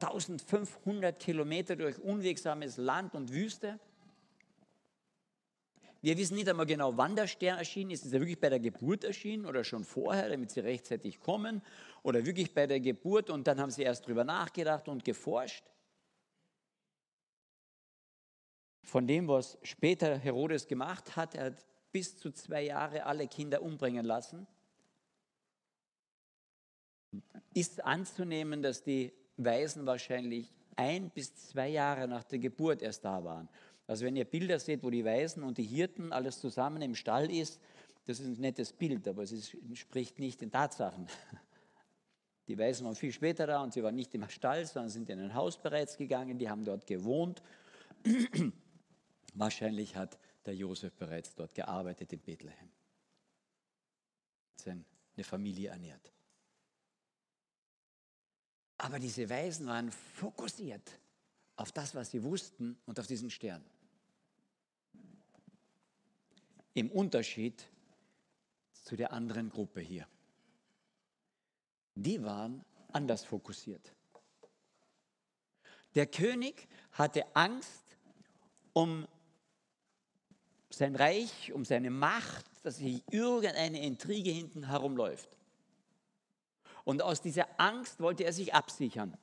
1500 0.00 1.18
Kilometer 1.18 1.76
durch 1.76 1.98
unwegsames 1.98 2.76
Land 2.76 3.14
und 3.14 3.32
Wüste. 3.32 3.80
Wir 6.00 6.16
wissen 6.16 6.36
nicht 6.36 6.48
einmal 6.48 6.66
genau, 6.66 6.96
wann 6.96 7.16
der 7.16 7.26
Stern 7.26 7.58
erschienen 7.58 7.90
ist. 7.90 8.04
Ist 8.04 8.12
er 8.12 8.20
wirklich 8.20 8.38
bei 8.38 8.48
der 8.48 8.60
Geburt 8.60 9.04
erschienen 9.04 9.46
oder 9.46 9.64
schon 9.64 9.84
vorher, 9.84 10.28
damit 10.28 10.50
sie 10.50 10.60
rechtzeitig 10.60 11.20
kommen? 11.20 11.62
Oder 12.02 12.24
wirklich 12.24 12.54
bei 12.54 12.66
der 12.66 12.80
Geburt 12.80 13.30
und 13.30 13.46
dann 13.46 13.60
haben 13.60 13.70
sie 13.70 13.82
erst 13.82 14.06
drüber 14.06 14.24
nachgedacht 14.24 14.88
und 14.88 15.04
geforscht? 15.04 15.64
Von 18.84 19.06
dem, 19.06 19.28
was 19.28 19.58
später 19.62 20.18
Herodes 20.18 20.66
gemacht 20.66 21.16
hat, 21.16 21.34
er 21.34 21.46
hat 21.46 21.66
bis 21.90 22.16
zu 22.16 22.30
zwei 22.30 22.62
Jahre 22.62 23.04
alle 23.04 23.26
Kinder 23.26 23.60
umbringen 23.60 24.04
lassen 24.04 24.46
ist 27.54 27.84
anzunehmen, 27.84 28.62
dass 28.62 28.82
die 28.82 29.12
Weisen 29.36 29.86
wahrscheinlich 29.86 30.52
ein 30.76 31.10
bis 31.10 31.34
zwei 31.34 31.68
Jahre 31.68 32.06
nach 32.06 32.24
der 32.24 32.38
Geburt 32.38 32.82
erst 32.82 33.04
da 33.04 33.24
waren. 33.24 33.48
Also 33.88 34.04
wenn 34.04 34.16
ihr 34.16 34.26
Bilder 34.26 34.60
seht, 34.60 34.82
wo 34.82 34.90
die 34.90 35.04
Weisen 35.04 35.42
und 35.42 35.56
die 35.56 35.64
Hirten 35.64 36.12
alles 36.12 36.40
zusammen 36.40 36.82
im 36.82 36.94
Stall 36.94 37.30
ist, 37.30 37.58
das 38.04 38.20
ist 38.20 38.26
ein 38.26 38.40
nettes 38.40 38.72
Bild, 38.72 39.08
aber 39.08 39.22
es 39.22 39.52
entspricht 39.54 40.18
nicht 40.18 40.40
den 40.40 40.50
Tatsachen. 40.50 41.08
Die 42.48 42.56
Weisen 42.56 42.86
waren 42.86 42.94
viel 42.94 43.12
später 43.12 43.46
da 43.46 43.62
und 43.62 43.74
sie 43.74 43.82
waren 43.82 43.94
nicht 43.94 44.14
im 44.14 44.26
Stall, 44.30 44.64
sondern 44.64 44.88
sind 44.88 45.10
in 45.10 45.20
ein 45.20 45.34
Haus 45.34 45.60
bereits 45.60 45.98
gegangen, 45.98 46.38
die 46.38 46.48
haben 46.48 46.64
dort 46.64 46.86
gewohnt. 46.86 47.42
Wahrscheinlich 49.34 49.94
hat 49.96 50.18
der 50.46 50.54
Josef 50.54 50.94
bereits 50.94 51.34
dort 51.34 51.54
gearbeitet 51.54 52.10
in 52.14 52.20
Bethlehem. 52.20 52.70
Seine 54.56 54.84
Familie 55.20 55.68
ernährt. 55.68 56.10
Aber 58.78 58.98
diese 58.98 59.28
Weisen 59.28 59.66
waren 59.66 59.90
fokussiert 59.90 60.98
auf 61.56 61.72
das, 61.72 61.94
was 61.94 62.10
sie 62.10 62.22
wussten 62.22 62.78
und 62.86 62.98
auf 62.98 63.06
diesen 63.06 63.28
Stern. 63.28 63.62
Im 66.78 66.92
Unterschied 66.92 67.64
zu 68.84 68.94
der 68.94 69.12
anderen 69.12 69.50
Gruppe 69.50 69.80
hier. 69.80 70.06
Die 71.96 72.22
waren 72.22 72.64
anders 72.92 73.24
fokussiert. 73.24 73.92
Der 75.96 76.06
König 76.06 76.68
hatte 76.92 77.24
Angst 77.34 77.82
um 78.74 79.08
sein 80.70 80.94
Reich, 80.94 81.52
um 81.52 81.64
seine 81.64 81.90
Macht, 81.90 82.46
dass 82.62 82.78
hier 82.78 83.00
irgendeine 83.10 83.82
Intrige 83.82 84.30
hinten 84.30 84.68
herumläuft. 84.68 85.36
Und 86.84 87.02
aus 87.02 87.20
dieser 87.20 87.58
Angst 87.58 87.98
wollte 87.98 88.22
er 88.22 88.32
sich 88.32 88.54
absichern. 88.54 89.18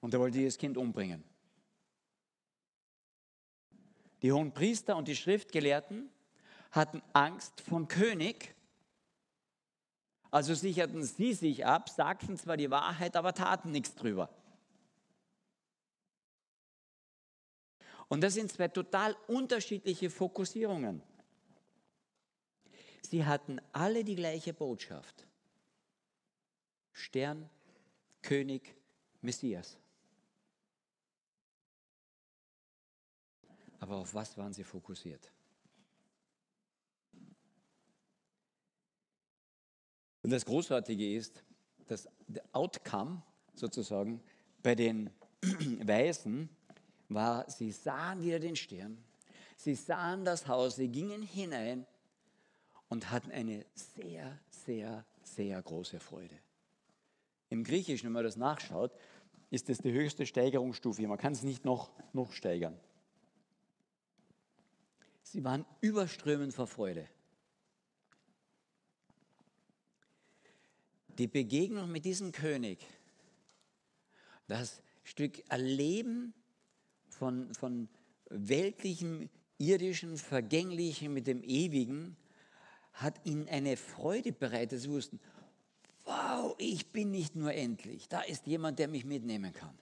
Und 0.00 0.14
er 0.14 0.18
wollte 0.18 0.38
dieses 0.38 0.58
Kind 0.58 0.76
umbringen. 0.76 1.22
Die 4.24 4.32
hohen 4.32 4.54
Priester 4.54 4.96
und 4.96 5.06
die 5.06 5.16
Schriftgelehrten 5.16 6.08
hatten 6.70 7.02
Angst 7.12 7.60
vom 7.60 7.88
König. 7.88 8.54
Also 10.30 10.54
sicherten 10.54 11.02
sie 11.02 11.34
sich 11.34 11.66
ab, 11.66 11.90
sagten 11.90 12.38
zwar 12.38 12.56
die 12.56 12.70
Wahrheit, 12.70 13.16
aber 13.16 13.34
taten 13.34 13.70
nichts 13.70 13.94
drüber. 13.94 14.30
Und 18.08 18.22
das 18.22 18.32
sind 18.32 18.50
zwei 18.50 18.68
total 18.68 19.14
unterschiedliche 19.26 20.08
Fokussierungen. 20.08 21.02
Sie 23.02 23.26
hatten 23.26 23.60
alle 23.72 24.04
die 24.04 24.16
gleiche 24.16 24.54
Botschaft. 24.54 25.26
Stern, 26.92 27.50
König, 28.22 28.74
Messias. 29.20 29.76
Aber 33.84 33.96
auf 33.96 34.14
was 34.14 34.38
waren 34.38 34.54
sie 34.54 34.64
fokussiert? 34.64 35.30
Und 40.22 40.30
das 40.30 40.46
Großartige 40.46 41.14
ist, 41.14 41.44
dass 41.86 42.08
der 42.26 42.42
Outcome 42.52 43.20
sozusagen 43.54 44.22
bei 44.62 44.74
den 44.74 45.10
Weisen 45.86 46.48
war, 47.10 47.50
sie 47.50 47.72
sahen 47.72 48.22
wieder 48.22 48.38
den 48.38 48.56
Stern, 48.56 48.96
sie 49.54 49.74
sahen 49.74 50.24
das 50.24 50.48
Haus, 50.48 50.76
sie 50.76 50.88
gingen 50.88 51.20
hinein 51.20 51.86
und 52.88 53.10
hatten 53.10 53.32
eine 53.32 53.66
sehr, 53.74 54.38
sehr, 54.48 55.04
sehr 55.22 55.60
große 55.60 56.00
Freude. 56.00 56.38
Im 57.50 57.64
Griechischen, 57.64 58.06
wenn 58.06 58.14
man 58.14 58.24
das 58.24 58.36
nachschaut, 58.36 58.92
ist 59.50 59.68
das 59.68 59.76
die 59.76 59.92
höchste 59.92 60.24
Steigerungsstufe. 60.24 61.06
Man 61.06 61.18
kann 61.18 61.34
es 61.34 61.42
nicht 61.42 61.66
noch, 61.66 61.90
noch 62.14 62.32
steigern. 62.32 62.80
Sie 65.34 65.42
waren 65.42 65.64
überströmend 65.80 66.54
vor 66.54 66.68
Freude. 66.68 67.08
Die 71.18 71.26
Begegnung 71.26 71.90
mit 71.90 72.04
diesem 72.04 72.30
König, 72.30 72.78
das 74.46 74.80
Stück 75.02 75.42
Erleben 75.50 76.34
von, 77.08 77.52
von 77.52 77.88
weltlichem, 78.30 79.28
irdischen, 79.58 80.18
vergänglichem 80.18 81.12
mit 81.12 81.26
dem 81.26 81.42
Ewigen, 81.42 82.16
hat 82.92 83.26
ihnen 83.26 83.48
eine 83.48 83.76
Freude 83.76 84.30
bereitet. 84.30 84.82
Sie 84.82 84.88
wussten, 84.88 85.18
wow, 86.04 86.54
ich 86.58 86.92
bin 86.92 87.10
nicht 87.10 87.34
nur 87.34 87.52
endlich, 87.52 88.08
da 88.08 88.20
ist 88.20 88.46
jemand, 88.46 88.78
der 88.78 88.86
mich 88.86 89.04
mitnehmen 89.04 89.52
kann. 89.52 89.76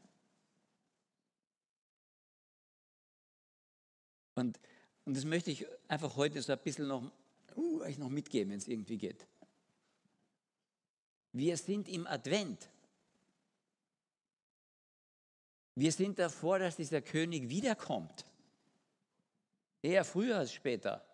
Und, 4.35 4.59
und 5.05 5.17
das 5.17 5.25
möchte 5.25 5.51
ich 5.51 5.67
einfach 5.89 6.17
heute 6.17 6.41
so 6.43 6.53
ein 6.53 6.59
bisschen 6.59 6.89
noch, 6.89 7.11
uh, 7.57 7.81
euch 7.81 7.99
noch 7.99 8.09
mitgeben, 8.09 8.51
wenn 8.53 8.59
es 8.59 8.69
irgendwie 8.69 8.99
geht. 8.99 9.27
Wir 11.33 11.57
sind 11.57 11.89
im 11.89 12.07
Advent. 12.07 12.69
Wir 15.75 15.91
sind 15.91 16.19
davor, 16.19 16.59
dass 16.59 16.77
dieser 16.77 17.01
König 17.01 17.49
wiederkommt. 17.49 18.27
Eher 19.81 20.05
früher 20.05 20.39
als 20.39 20.53
später. 20.53 21.05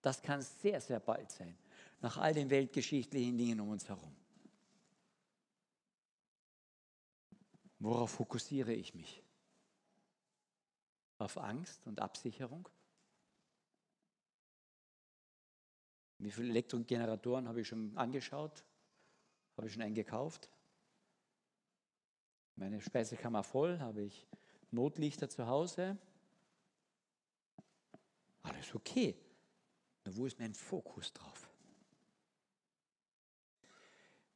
Das 0.00 0.22
kann 0.22 0.40
sehr, 0.40 0.80
sehr 0.80 1.00
bald 1.00 1.30
sein. 1.30 1.58
Nach 2.00 2.16
all 2.16 2.32
den 2.32 2.48
weltgeschichtlichen 2.48 3.36
Dingen 3.36 3.60
um 3.60 3.70
uns 3.70 3.88
herum. 3.88 4.14
Worauf 7.80 8.12
fokussiere 8.12 8.72
ich 8.72 8.94
mich? 8.94 9.22
Auf 11.18 11.36
Angst 11.36 11.86
und 11.86 12.00
Absicherung? 12.00 12.68
Wie 16.18 16.30
viele 16.30 16.48
Elektrogeneratoren 16.50 17.48
habe 17.48 17.60
ich 17.60 17.68
schon 17.68 17.96
angeschaut? 17.96 18.64
Habe 19.56 19.66
ich 19.66 19.72
schon 19.72 19.82
einen 19.82 19.94
gekauft? 19.94 20.50
Meine 22.56 22.80
Speisekammer 22.80 23.42
voll, 23.42 23.78
habe 23.80 24.02
ich 24.02 24.26
Notlichter 24.70 25.28
zu 25.28 25.46
Hause? 25.46 25.98
Alles 28.42 28.74
okay. 28.74 29.14
Nur 30.04 30.16
wo 30.16 30.26
ist 30.26 30.38
mein 30.38 30.54
Fokus 30.54 31.12
drauf? 31.12 31.50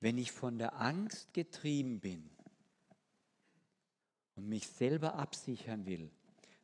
Wenn 0.01 0.19
ich 0.19 0.33
von 0.33 0.59
der 0.59 0.81
Angst 0.81 1.33
getrieben 1.33 2.01
bin 2.01 2.31
und 4.35 4.49
mich 4.49 4.67
selber 4.67 5.15
absichern 5.15 5.87
will, 5.87 6.11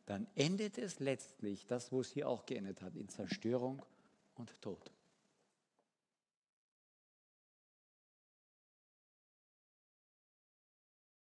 dann 0.07 0.26
endet 0.35 0.79
es 0.79 1.00
letztlich, 1.00 1.66
das 1.66 1.92
wo 1.92 2.00
es 2.00 2.11
hier 2.11 2.29
auch 2.29 2.46
geendet 2.46 2.81
hat, 2.81 2.96
in 2.96 3.09
Zerstörung 3.09 3.85
und 4.35 4.61
Tod. 4.62 4.90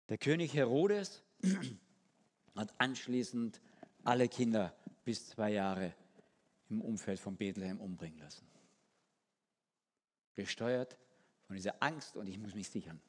Der 0.09 0.19
König 0.19 0.55
Herodes 0.55 1.23
hat 2.55 2.73
anschließend 2.79 3.61
alle 4.05 4.29
Kinder 4.29 4.75
bis 5.05 5.29
zwei 5.29 5.53
Jahre 5.53 5.95
im 6.69 6.81
Umfeld 6.81 7.19
von 7.19 7.37
Bethlehem 7.37 7.81
umbringen 7.81 8.19
lassen. 8.19 8.47
Gesteuert 10.35 10.97
von 11.47 11.57
dieser 11.57 11.83
Angst 11.83 12.17
und 12.17 12.29
ich 12.29 12.39
muss 12.39 12.55
mich 12.55 12.69
sichern. 12.69 13.01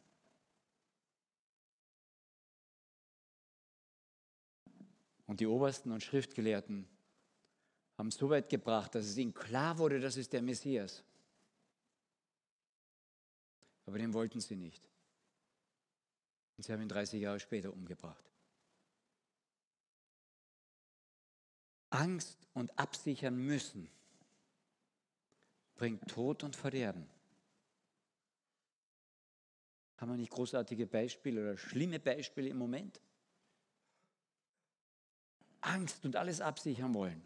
Und 5.26 5.42
die 5.42 5.48
Obersten 5.48 5.92
und 5.92 6.02
Schriftgelehrten 6.02 6.88
haben 7.98 8.08
es 8.08 8.16
so 8.16 8.30
weit 8.30 8.50
gebracht, 8.50 8.96
dass 8.96 9.06
es 9.06 9.18
ihnen 9.18 9.34
klar 9.34 9.78
wurde, 9.78 10.00
das 10.00 10.16
ist 10.16 10.32
der 10.32 10.42
Messias. 10.42 11.04
Aber 13.86 13.98
den 13.98 14.14
wollten 14.14 14.40
sie 14.40 14.56
nicht. 14.56 14.88
Und 16.58 16.64
sie 16.64 16.74
haben 16.74 16.82
ihn 16.82 16.90
30 16.90 17.22
Jahre 17.22 17.40
später 17.40 17.72
umgebracht. 17.72 18.24
Angst 21.90 22.48
und 22.54 22.78
absichern 22.78 23.38
müssen 23.38 23.90
bringt 25.76 26.08
Tod 26.08 26.44
und 26.44 26.56
Verderben. 26.56 27.08
Haben 29.98 30.12
wir 30.12 30.18
nicht 30.18 30.32
großartige 30.32 30.88
Beispiele 30.88 31.42
oder 31.42 31.58
schlimme 31.58 32.00
Beispiele 32.00 32.50
im 32.50 32.58
Moment? 32.58 33.00
Angst 35.62 36.04
und 36.06 36.16
alles 36.16 36.42
absichern 36.42 36.94
wollen 36.94 37.22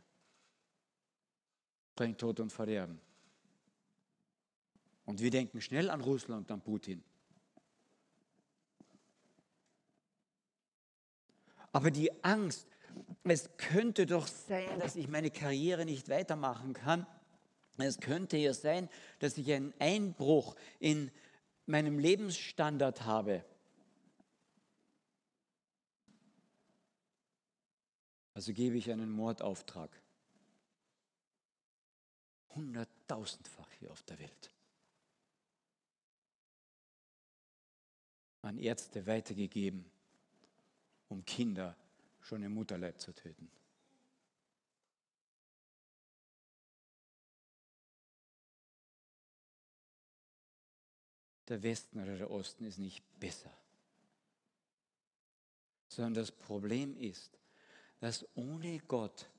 bringt 1.96 2.20
Tod 2.20 2.39
und 2.39 2.52
Verderben. 2.52 3.00
Und 5.06 5.20
wir 5.20 5.30
denken 5.30 5.62
schnell 5.62 5.89
an 5.89 6.02
Russland 6.02 6.50
und 6.50 6.52
an 6.52 6.62
Putin. 6.62 7.04
Aber 11.71 11.91
die 11.91 12.23
Angst, 12.23 12.67
es 13.23 13.49
könnte 13.57 14.05
doch 14.05 14.27
sein, 14.27 14.79
dass 14.79 14.95
ich 14.95 15.07
meine 15.07 15.31
Karriere 15.31 15.86
nicht 15.86 16.10
weitermachen 16.10 16.73
kann. 16.73 17.05
Es 17.77 17.99
könnte 17.99 18.38
ja 18.38 18.53
sein, 18.53 18.89
dass 19.19 19.38
ich 19.38 19.51
einen 19.51 19.73
Einbruch 19.79 20.55
in 20.79 21.12
meinem 21.65 21.99
Lebensstandard 21.99 23.05
habe. 23.05 23.45
Also 28.34 28.53
gebe 28.53 28.77
ich 28.77 28.91
einen 28.91 29.12
Mordauftrag. 29.12 29.89
Hunderttausendfach 32.55 33.71
hier 33.79 33.91
auf 33.91 34.03
der 34.03 34.19
Welt. 34.19 34.51
An 38.41 38.57
Ärzte 38.57 39.05
weitergegeben 39.05 39.90
um 41.12 41.26
Kinder 41.26 41.76
schon 42.21 42.41
im 42.41 42.54
Mutterleib 42.54 43.00
zu 43.00 43.13
töten. 43.13 43.52
Der 51.50 51.62
Westen 51.63 52.02
oder 52.02 52.17
der 52.17 52.32
Osten 52.32 52.63
ist 52.63 52.78
nicht 52.78 53.04
besser, 53.19 53.52
sondern 55.89 56.13
das 56.13 56.32
Problem 56.32 56.95
ist, 56.95 57.38
dass 58.00 58.26
ohne 58.36 58.80
Gott 58.80 59.30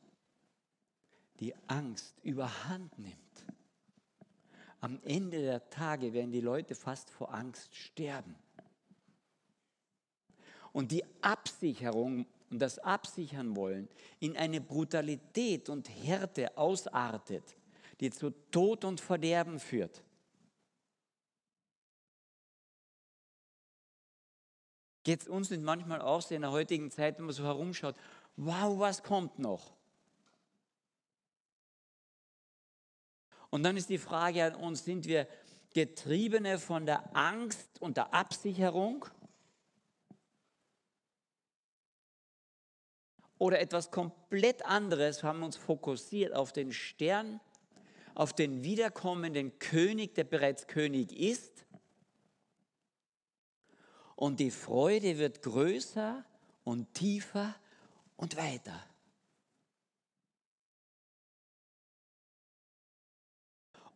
die 1.40 1.54
Angst 1.68 2.14
überhand 2.22 2.98
nimmt. 2.98 3.46
Am 4.80 5.00
Ende 5.04 5.40
der 5.40 5.70
Tage 5.70 6.12
werden 6.12 6.32
die 6.32 6.42
Leute 6.42 6.74
fast 6.74 7.08
vor 7.08 7.32
Angst 7.32 7.74
sterben 7.74 8.36
und 10.72 10.90
die 10.90 11.04
Absicherung 11.20 12.26
und 12.50 12.58
das 12.58 12.78
Absichern 12.78 13.56
wollen 13.56 13.88
in 14.20 14.36
eine 14.36 14.60
Brutalität 14.60 15.68
und 15.68 15.88
Härte 15.88 16.56
ausartet, 16.56 17.56
die 18.00 18.10
zu 18.10 18.30
Tod 18.50 18.84
und 18.84 19.00
Verderben 19.00 19.58
führt. 19.58 20.02
Geht 25.04 25.22
es 25.22 25.28
uns 25.28 25.50
nicht 25.50 25.62
manchmal 25.62 26.00
auch 26.00 26.22
so 26.22 26.34
in 26.34 26.42
der 26.42 26.52
heutigen 26.52 26.90
Zeit, 26.90 27.18
wenn 27.18 27.24
man 27.24 27.34
so 27.34 27.44
herumschaut, 27.44 27.96
wow, 28.36 28.78
was 28.78 29.02
kommt 29.02 29.38
noch? 29.38 29.72
Und 33.50 33.64
dann 33.64 33.76
ist 33.76 33.88
die 33.88 33.98
Frage 33.98 34.44
an 34.44 34.54
uns, 34.54 34.84
sind 34.84 35.06
wir 35.06 35.26
Getriebene 35.74 36.58
von 36.58 36.86
der 36.86 37.16
Angst 37.16 37.80
und 37.80 37.96
der 37.96 38.14
Absicherung 38.14 39.06
oder 43.42 43.58
etwas 43.58 43.90
komplett 43.90 44.64
anderes, 44.64 45.24
haben 45.24 45.42
uns 45.42 45.56
fokussiert 45.56 46.32
auf 46.32 46.52
den 46.52 46.72
Stern, 46.72 47.40
auf 48.14 48.32
den 48.32 48.62
wiederkommenden 48.62 49.58
König, 49.58 50.14
der 50.14 50.22
bereits 50.22 50.68
König 50.68 51.12
ist. 51.12 51.66
Und 54.14 54.38
die 54.38 54.52
Freude 54.52 55.18
wird 55.18 55.42
größer 55.42 56.24
und 56.62 56.94
tiefer 56.94 57.56
und 58.16 58.36
weiter. 58.36 58.80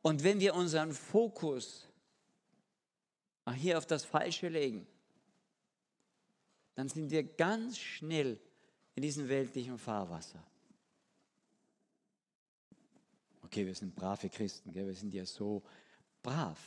Und 0.02 0.24
wenn 0.24 0.40
wir 0.40 0.56
unseren 0.56 0.90
Fokus 0.90 1.86
hier 3.54 3.78
auf 3.78 3.86
das 3.86 4.04
Falsche 4.04 4.48
legen, 4.48 4.88
dann 6.74 6.88
sind 6.88 7.12
wir 7.12 7.22
ganz 7.22 7.78
schnell 7.78 8.40
in 8.96 9.02
diesem 9.02 9.28
weltlichen 9.28 9.78
Fahrwasser. 9.78 10.42
Okay, 13.42 13.64
wir 13.64 13.74
sind 13.74 13.94
brave 13.94 14.28
Christen, 14.28 14.72
gell? 14.72 14.86
wir 14.86 14.94
sind 14.94 15.12
ja 15.14 15.24
so 15.24 15.62
brav. 16.22 16.58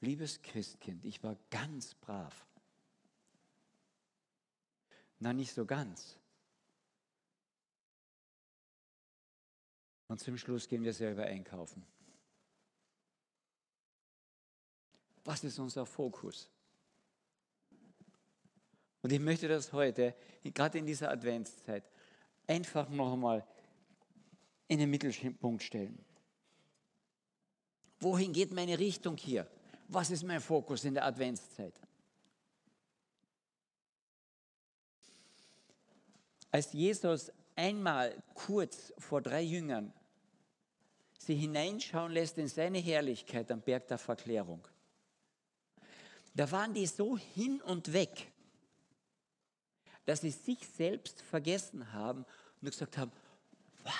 Liebes 0.00 0.42
Christkind, 0.42 1.04
ich 1.04 1.22
war 1.22 1.36
ganz 1.48 1.94
brav. 1.94 2.44
Na, 5.20 5.32
nicht 5.32 5.52
so 5.52 5.64
ganz. 5.64 6.18
Und 10.08 10.20
zum 10.20 10.36
Schluss 10.36 10.68
gehen 10.68 10.82
wir 10.82 10.92
selber 10.92 11.24
einkaufen. 11.24 11.84
Was 15.24 15.42
ist 15.42 15.58
unser 15.58 15.86
Fokus? 15.86 16.50
Und 19.06 19.12
ich 19.12 19.20
möchte 19.20 19.46
das 19.46 19.72
heute, 19.72 20.16
gerade 20.42 20.78
in 20.78 20.84
dieser 20.84 21.12
Adventszeit, 21.12 21.84
einfach 22.48 22.88
noch 22.88 23.12
einmal 23.12 23.46
in 24.66 24.80
den 24.80 24.90
Mittelpunkt 24.90 25.62
stellen. 25.62 26.04
Wohin 28.00 28.32
geht 28.32 28.50
meine 28.50 28.76
Richtung 28.76 29.16
hier? 29.16 29.46
Was 29.86 30.10
ist 30.10 30.24
mein 30.24 30.40
Fokus 30.40 30.82
in 30.82 30.94
der 30.94 31.04
Adventszeit? 31.04 31.72
Als 36.50 36.72
Jesus 36.72 37.30
einmal 37.54 38.20
kurz 38.34 38.92
vor 38.98 39.22
drei 39.22 39.42
Jüngern 39.42 39.92
sie 41.16 41.36
hineinschauen 41.36 42.10
lässt 42.10 42.38
in 42.38 42.48
seine 42.48 42.78
Herrlichkeit 42.78 43.52
am 43.52 43.60
Berg 43.60 43.86
der 43.86 43.98
Verklärung, 43.98 44.66
Da 46.34 46.50
waren 46.50 46.74
die 46.74 46.86
so 46.86 47.16
hin 47.16 47.62
und 47.62 47.92
weg, 47.92 48.32
dass 50.06 50.22
sie 50.22 50.30
sich 50.30 50.58
selbst 50.66 51.20
vergessen 51.20 51.92
haben 51.92 52.24
und 52.62 52.70
gesagt 52.70 52.96
haben, 52.96 53.12
wow. 53.82 53.92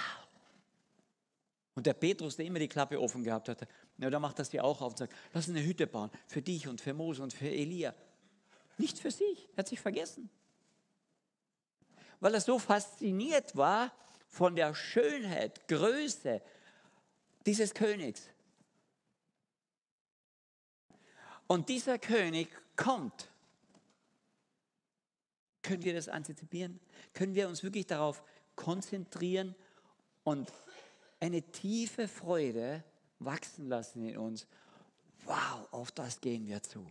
Und 1.75 1.87
der 1.87 1.95
Petrus, 1.95 2.37
der 2.37 2.47
immer 2.47 2.59
die 2.59 2.69
Klappe 2.69 2.99
offen 2.99 3.23
gehabt 3.23 3.51
hatte, 3.51 3.69
ja, 3.99 4.09
da 4.09 4.19
macht 4.19 4.39
das 4.39 4.51
ja 4.53 4.63
auch 4.63 4.81
auf 4.81 4.93
und 4.93 4.99
sagt, 4.99 5.15
lass 5.35 5.49
eine 5.49 5.63
Hütte 5.63 5.87
bauen 5.87 6.11
für 6.27 6.41
dich 6.41 6.69
und 6.69 6.81
für 6.81 6.95
Mose 6.95 7.23
und 7.23 7.35
für 7.35 7.51
Elia. 7.51 7.95
Nicht 8.79 8.99
für 8.99 9.11
sich, 9.11 9.49
er 9.53 9.59
hat 9.59 9.69
sich 9.69 9.81
vergessen. 9.81 10.31
Weil 12.21 12.35
er 12.35 12.41
so 12.41 12.59
fasziniert 12.59 13.57
war 13.57 13.93
von 14.29 14.57
der 14.57 14.75
Schönheit, 14.75 15.69
Größe 15.69 16.41
dieses 17.45 17.75
Königs. 17.75 18.29
Und 21.47 21.69
dieser 21.69 21.99
König 21.99 22.49
kommt. 22.75 23.29
Können 25.67 25.83
wir 25.83 25.95
das 25.95 26.09
antizipieren? 26.09 26.79
Können 27.13 27.35
wir 27.35 27.49
uns 27.49 27.65
wirklich 27.65 27.87
darauf 27.87 28.23
konzentrieren 28.55 29.57
und 30.23 30.53
eine 31.19 31.43
tiefe 31.43 32.07
Freude 32.07 32.85
wachsen 33.19 33.69
lassen 33.69 34.07
in 34.09 34.17
uns? 34.17 34.47
Wow, 35.25 35.67
auf 35.73 35.91
das 35.91 36.21
gehen 36.21 36.47
wir 36.47 36.63
zu. 36.63 36.87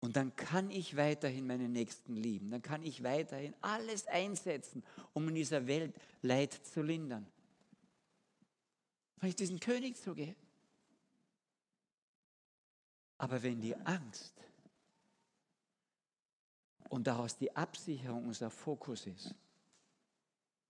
Und 0.00 0.16
dann 0.16 0.34
kann 0.34 0.68
ich 0.70 0.96
weiterhin 0.96 1.46
meine 1.46 1.68
Nächsten 1.68 2.16
lieben. 2.16 2.50
Dann 2.50 2.60
kann 2.60 2.82
ich 2.82 3.04
weiterhin 3.04 3.54
alles 3.60 4.08
einsetzen, 4.08 4.82
um 5.12 5.28
in 5.28 5.36
dieser 5.36 5.68
Welt 5.68 5.94
Leid 6.22 6.52
zu 6.52 6.82
lindern. 6.82 7.24
Wenn 9.20 9.28
ich 9.28 9.36
diesen 9.36 9.60
König 9.60 9.96
zugehe. 9.96 10.34
Aber 13.16 13.42
wenn 13.44 13.60
die 13.60 13.76
Angst 13.76 14.33
und 16.88 17.06
daraus 17.06 17.36
die 17.36 17.54
Absicherung 17.54 18.26
unser 18.26 18.50
Fokus 18.50 19.06
ist, 19.06 19.34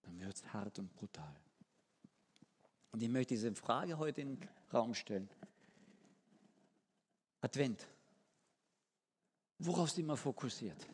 dann 0.03 0.18
wird 0.20 0.35
es 0.35 0.53
hart 0.53 0.79
und 0.79 0.92
brutal. 0.94 1.35
Und 2.92 3.03
ich 3.03 3.09
möchte 3.09 3.35
diese 3.35 3.55
Frage 3.55 3.98
heute 3.98 4.20
in 4.20 4.38
den 4.38 4.48
Raum 4.72 4.94
stellen. 4.94 5.29
Advent. 7.40 7.87
Worauf 9.59 9.90
sind 9.90 10.07
wir 10.07 10.16
fokussiert? 10.16 10.87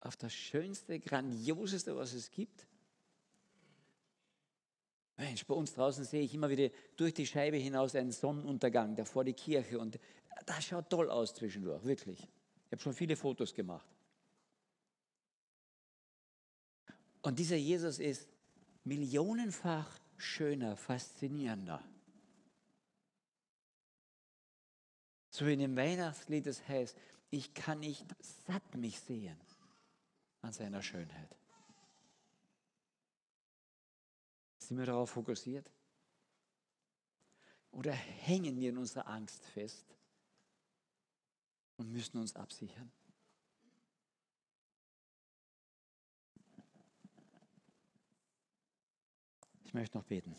Auf 0.00 0.16
das 0.16 0.32
Schönste, 0.32 0.98
Grandioseste, 1.00 1.96
was 1.96 2.12
es 2.12 2.30
gibt? 2.30 2.66
Mensch, 5.16 5.44
bei 5.46 5.54
uns 5.54 5.74
draußen 5.74 6.04
sehe 6.04 6.22
ich 6.22 6.32
immer 6.32 6.48
wieder 6.48 6.70
durch 6.96 7.12
die 7.12 7.26
Scheibe 7.26 7.56
hinaus 7.56 7.96
einen 7.96 8.12
Sonnenuntergang, 8.12 8.94
da 8.94 9.04
vor 9.04 9.24
die 9.24 9.32
Kirche 9.32 9.78
und 9.78 9.98
das 10.46 10.64
schaut 10.64 10.90
toll 10.90 11.10
aus 11.10 11.34
zwischendurch, 11.34 11.84
wirklich. 11.84 12.20
Ich 12.20 12.72
habe 12.72 12.82
schon 12.82 12.92
viele 12.92 13.16
Fotos 13.16 13.54
gemacht. 13.54 13.86
Und 17.22 17.38
dieser 17.38 17.56
Jesus 17.56 17.98
ist 17.98 18.28
millionenfach 18.84 19.98
schöner, 20.16 20.76
faszinierender. 20.76 21.82
So 25.30 25.46
in 25.46 25.58
dem 25.58 25.76
Weihnachtslied 25.76 26.46
es 26.46 26.66
heißt, 26.66 26.96
ich 27.30 27.54
kann 27.54 27.80
nicht 27.80 28.06
satt 28.46 28.74
mich 28.74 28.98
sehen 29.00 29.38
an 30.42 30.52
seiner 30.52 30.82
Schönheit. 30.82 31.36
Sind 34.58 34.78
wir 34.78 34.86
darauf 34.86 35.10
fokussiert? 35.10 35.70
Oder 37.70 37.92
hängen 37.92 38.58
wir 38.58 38.70
in 38.70 38.78
unserer 38.78 39.06
Angst 39.06 39.44
fest 39.44 39.97
und 41.78 41.90
müssen 41.90 42.18
uns 42.18 42.36
absichern? 42.36 42.90
Ich 49.64 49.74
möchte 49.74 49.96
noch 49.96 50.04
beten. 50.04 50.34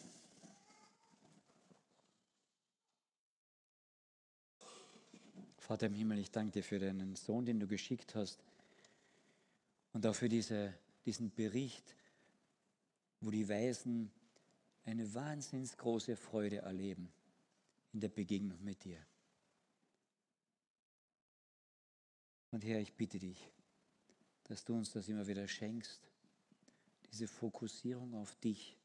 Vater 5.58 5.86
im 5.86 5.94
Himmel, 5.94 6.18
ich 6.18 6.32
danke 6.32 6.52
dir 6.52 6.64
für 6.64 6.80
deinen 6.80 7.16
Sohn, 7.16 7.46
den 7.46 7.60
du 7.60 7.68
geschickt 7.68 8.16
hast 8.16 8.44
und 9.94 10.06
auch 10.08 10.16
für 10.16 10.30
diese, 10.30 10.74
diesen 11.06 11.32
Bericht, 11.32 11.96
wo 13.22 13.30
die 13.30 13.48
Weisen 13.48 14.12
eine 14.84 15.14
wahnsinns 15.14 15.78
große 15.78 16.16
Freude 16.16 16.58
erleben 16.58 17.12
in 17.94 18.00
der 18.00 18.10
Begegnung 18.10 18.64
mit 18.64 18.84
dir. 18.84 18.98
Und 22.52 22.66
Herr, 22.66 22.80
ich 22.80 22.94
bitte 22.94 23.20
dich, 23.20 23.52
dass 24.46 24.66
du 24.66 24.74
uns 24.76 24.92
das 24.92 25.08
immer 25.08 25.28
wieder 25.28 25.48
schenkst, 25.48 26.10
diese 27.12 27.28
Fokussierung 27.28 28.16
auf 28.16 28.36
dich 28.38 28.78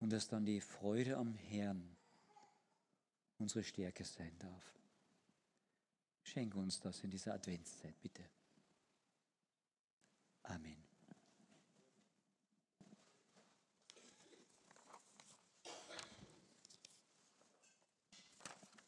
und 0.00 0.10
dass 0.10 0.28
dann 0.28 0.44
die 0.44 0.60
Freude 0.60 1.16
am 1.16 1.34
Herrn 1.34 1.96
unsere 3.38 3.62
Stärke 3.62 4.04
sein 4.04 4.36
darf. 4.38 4.78
Schenke 6.22 6.58
uns 6.58 6.80
das 6.80 7.02
in 7.02 7.10
dieser 7.10 7.34
Adventszeit, 7.34 7.98
bitte. 8.00 8.24
Amen. 10.42 10.89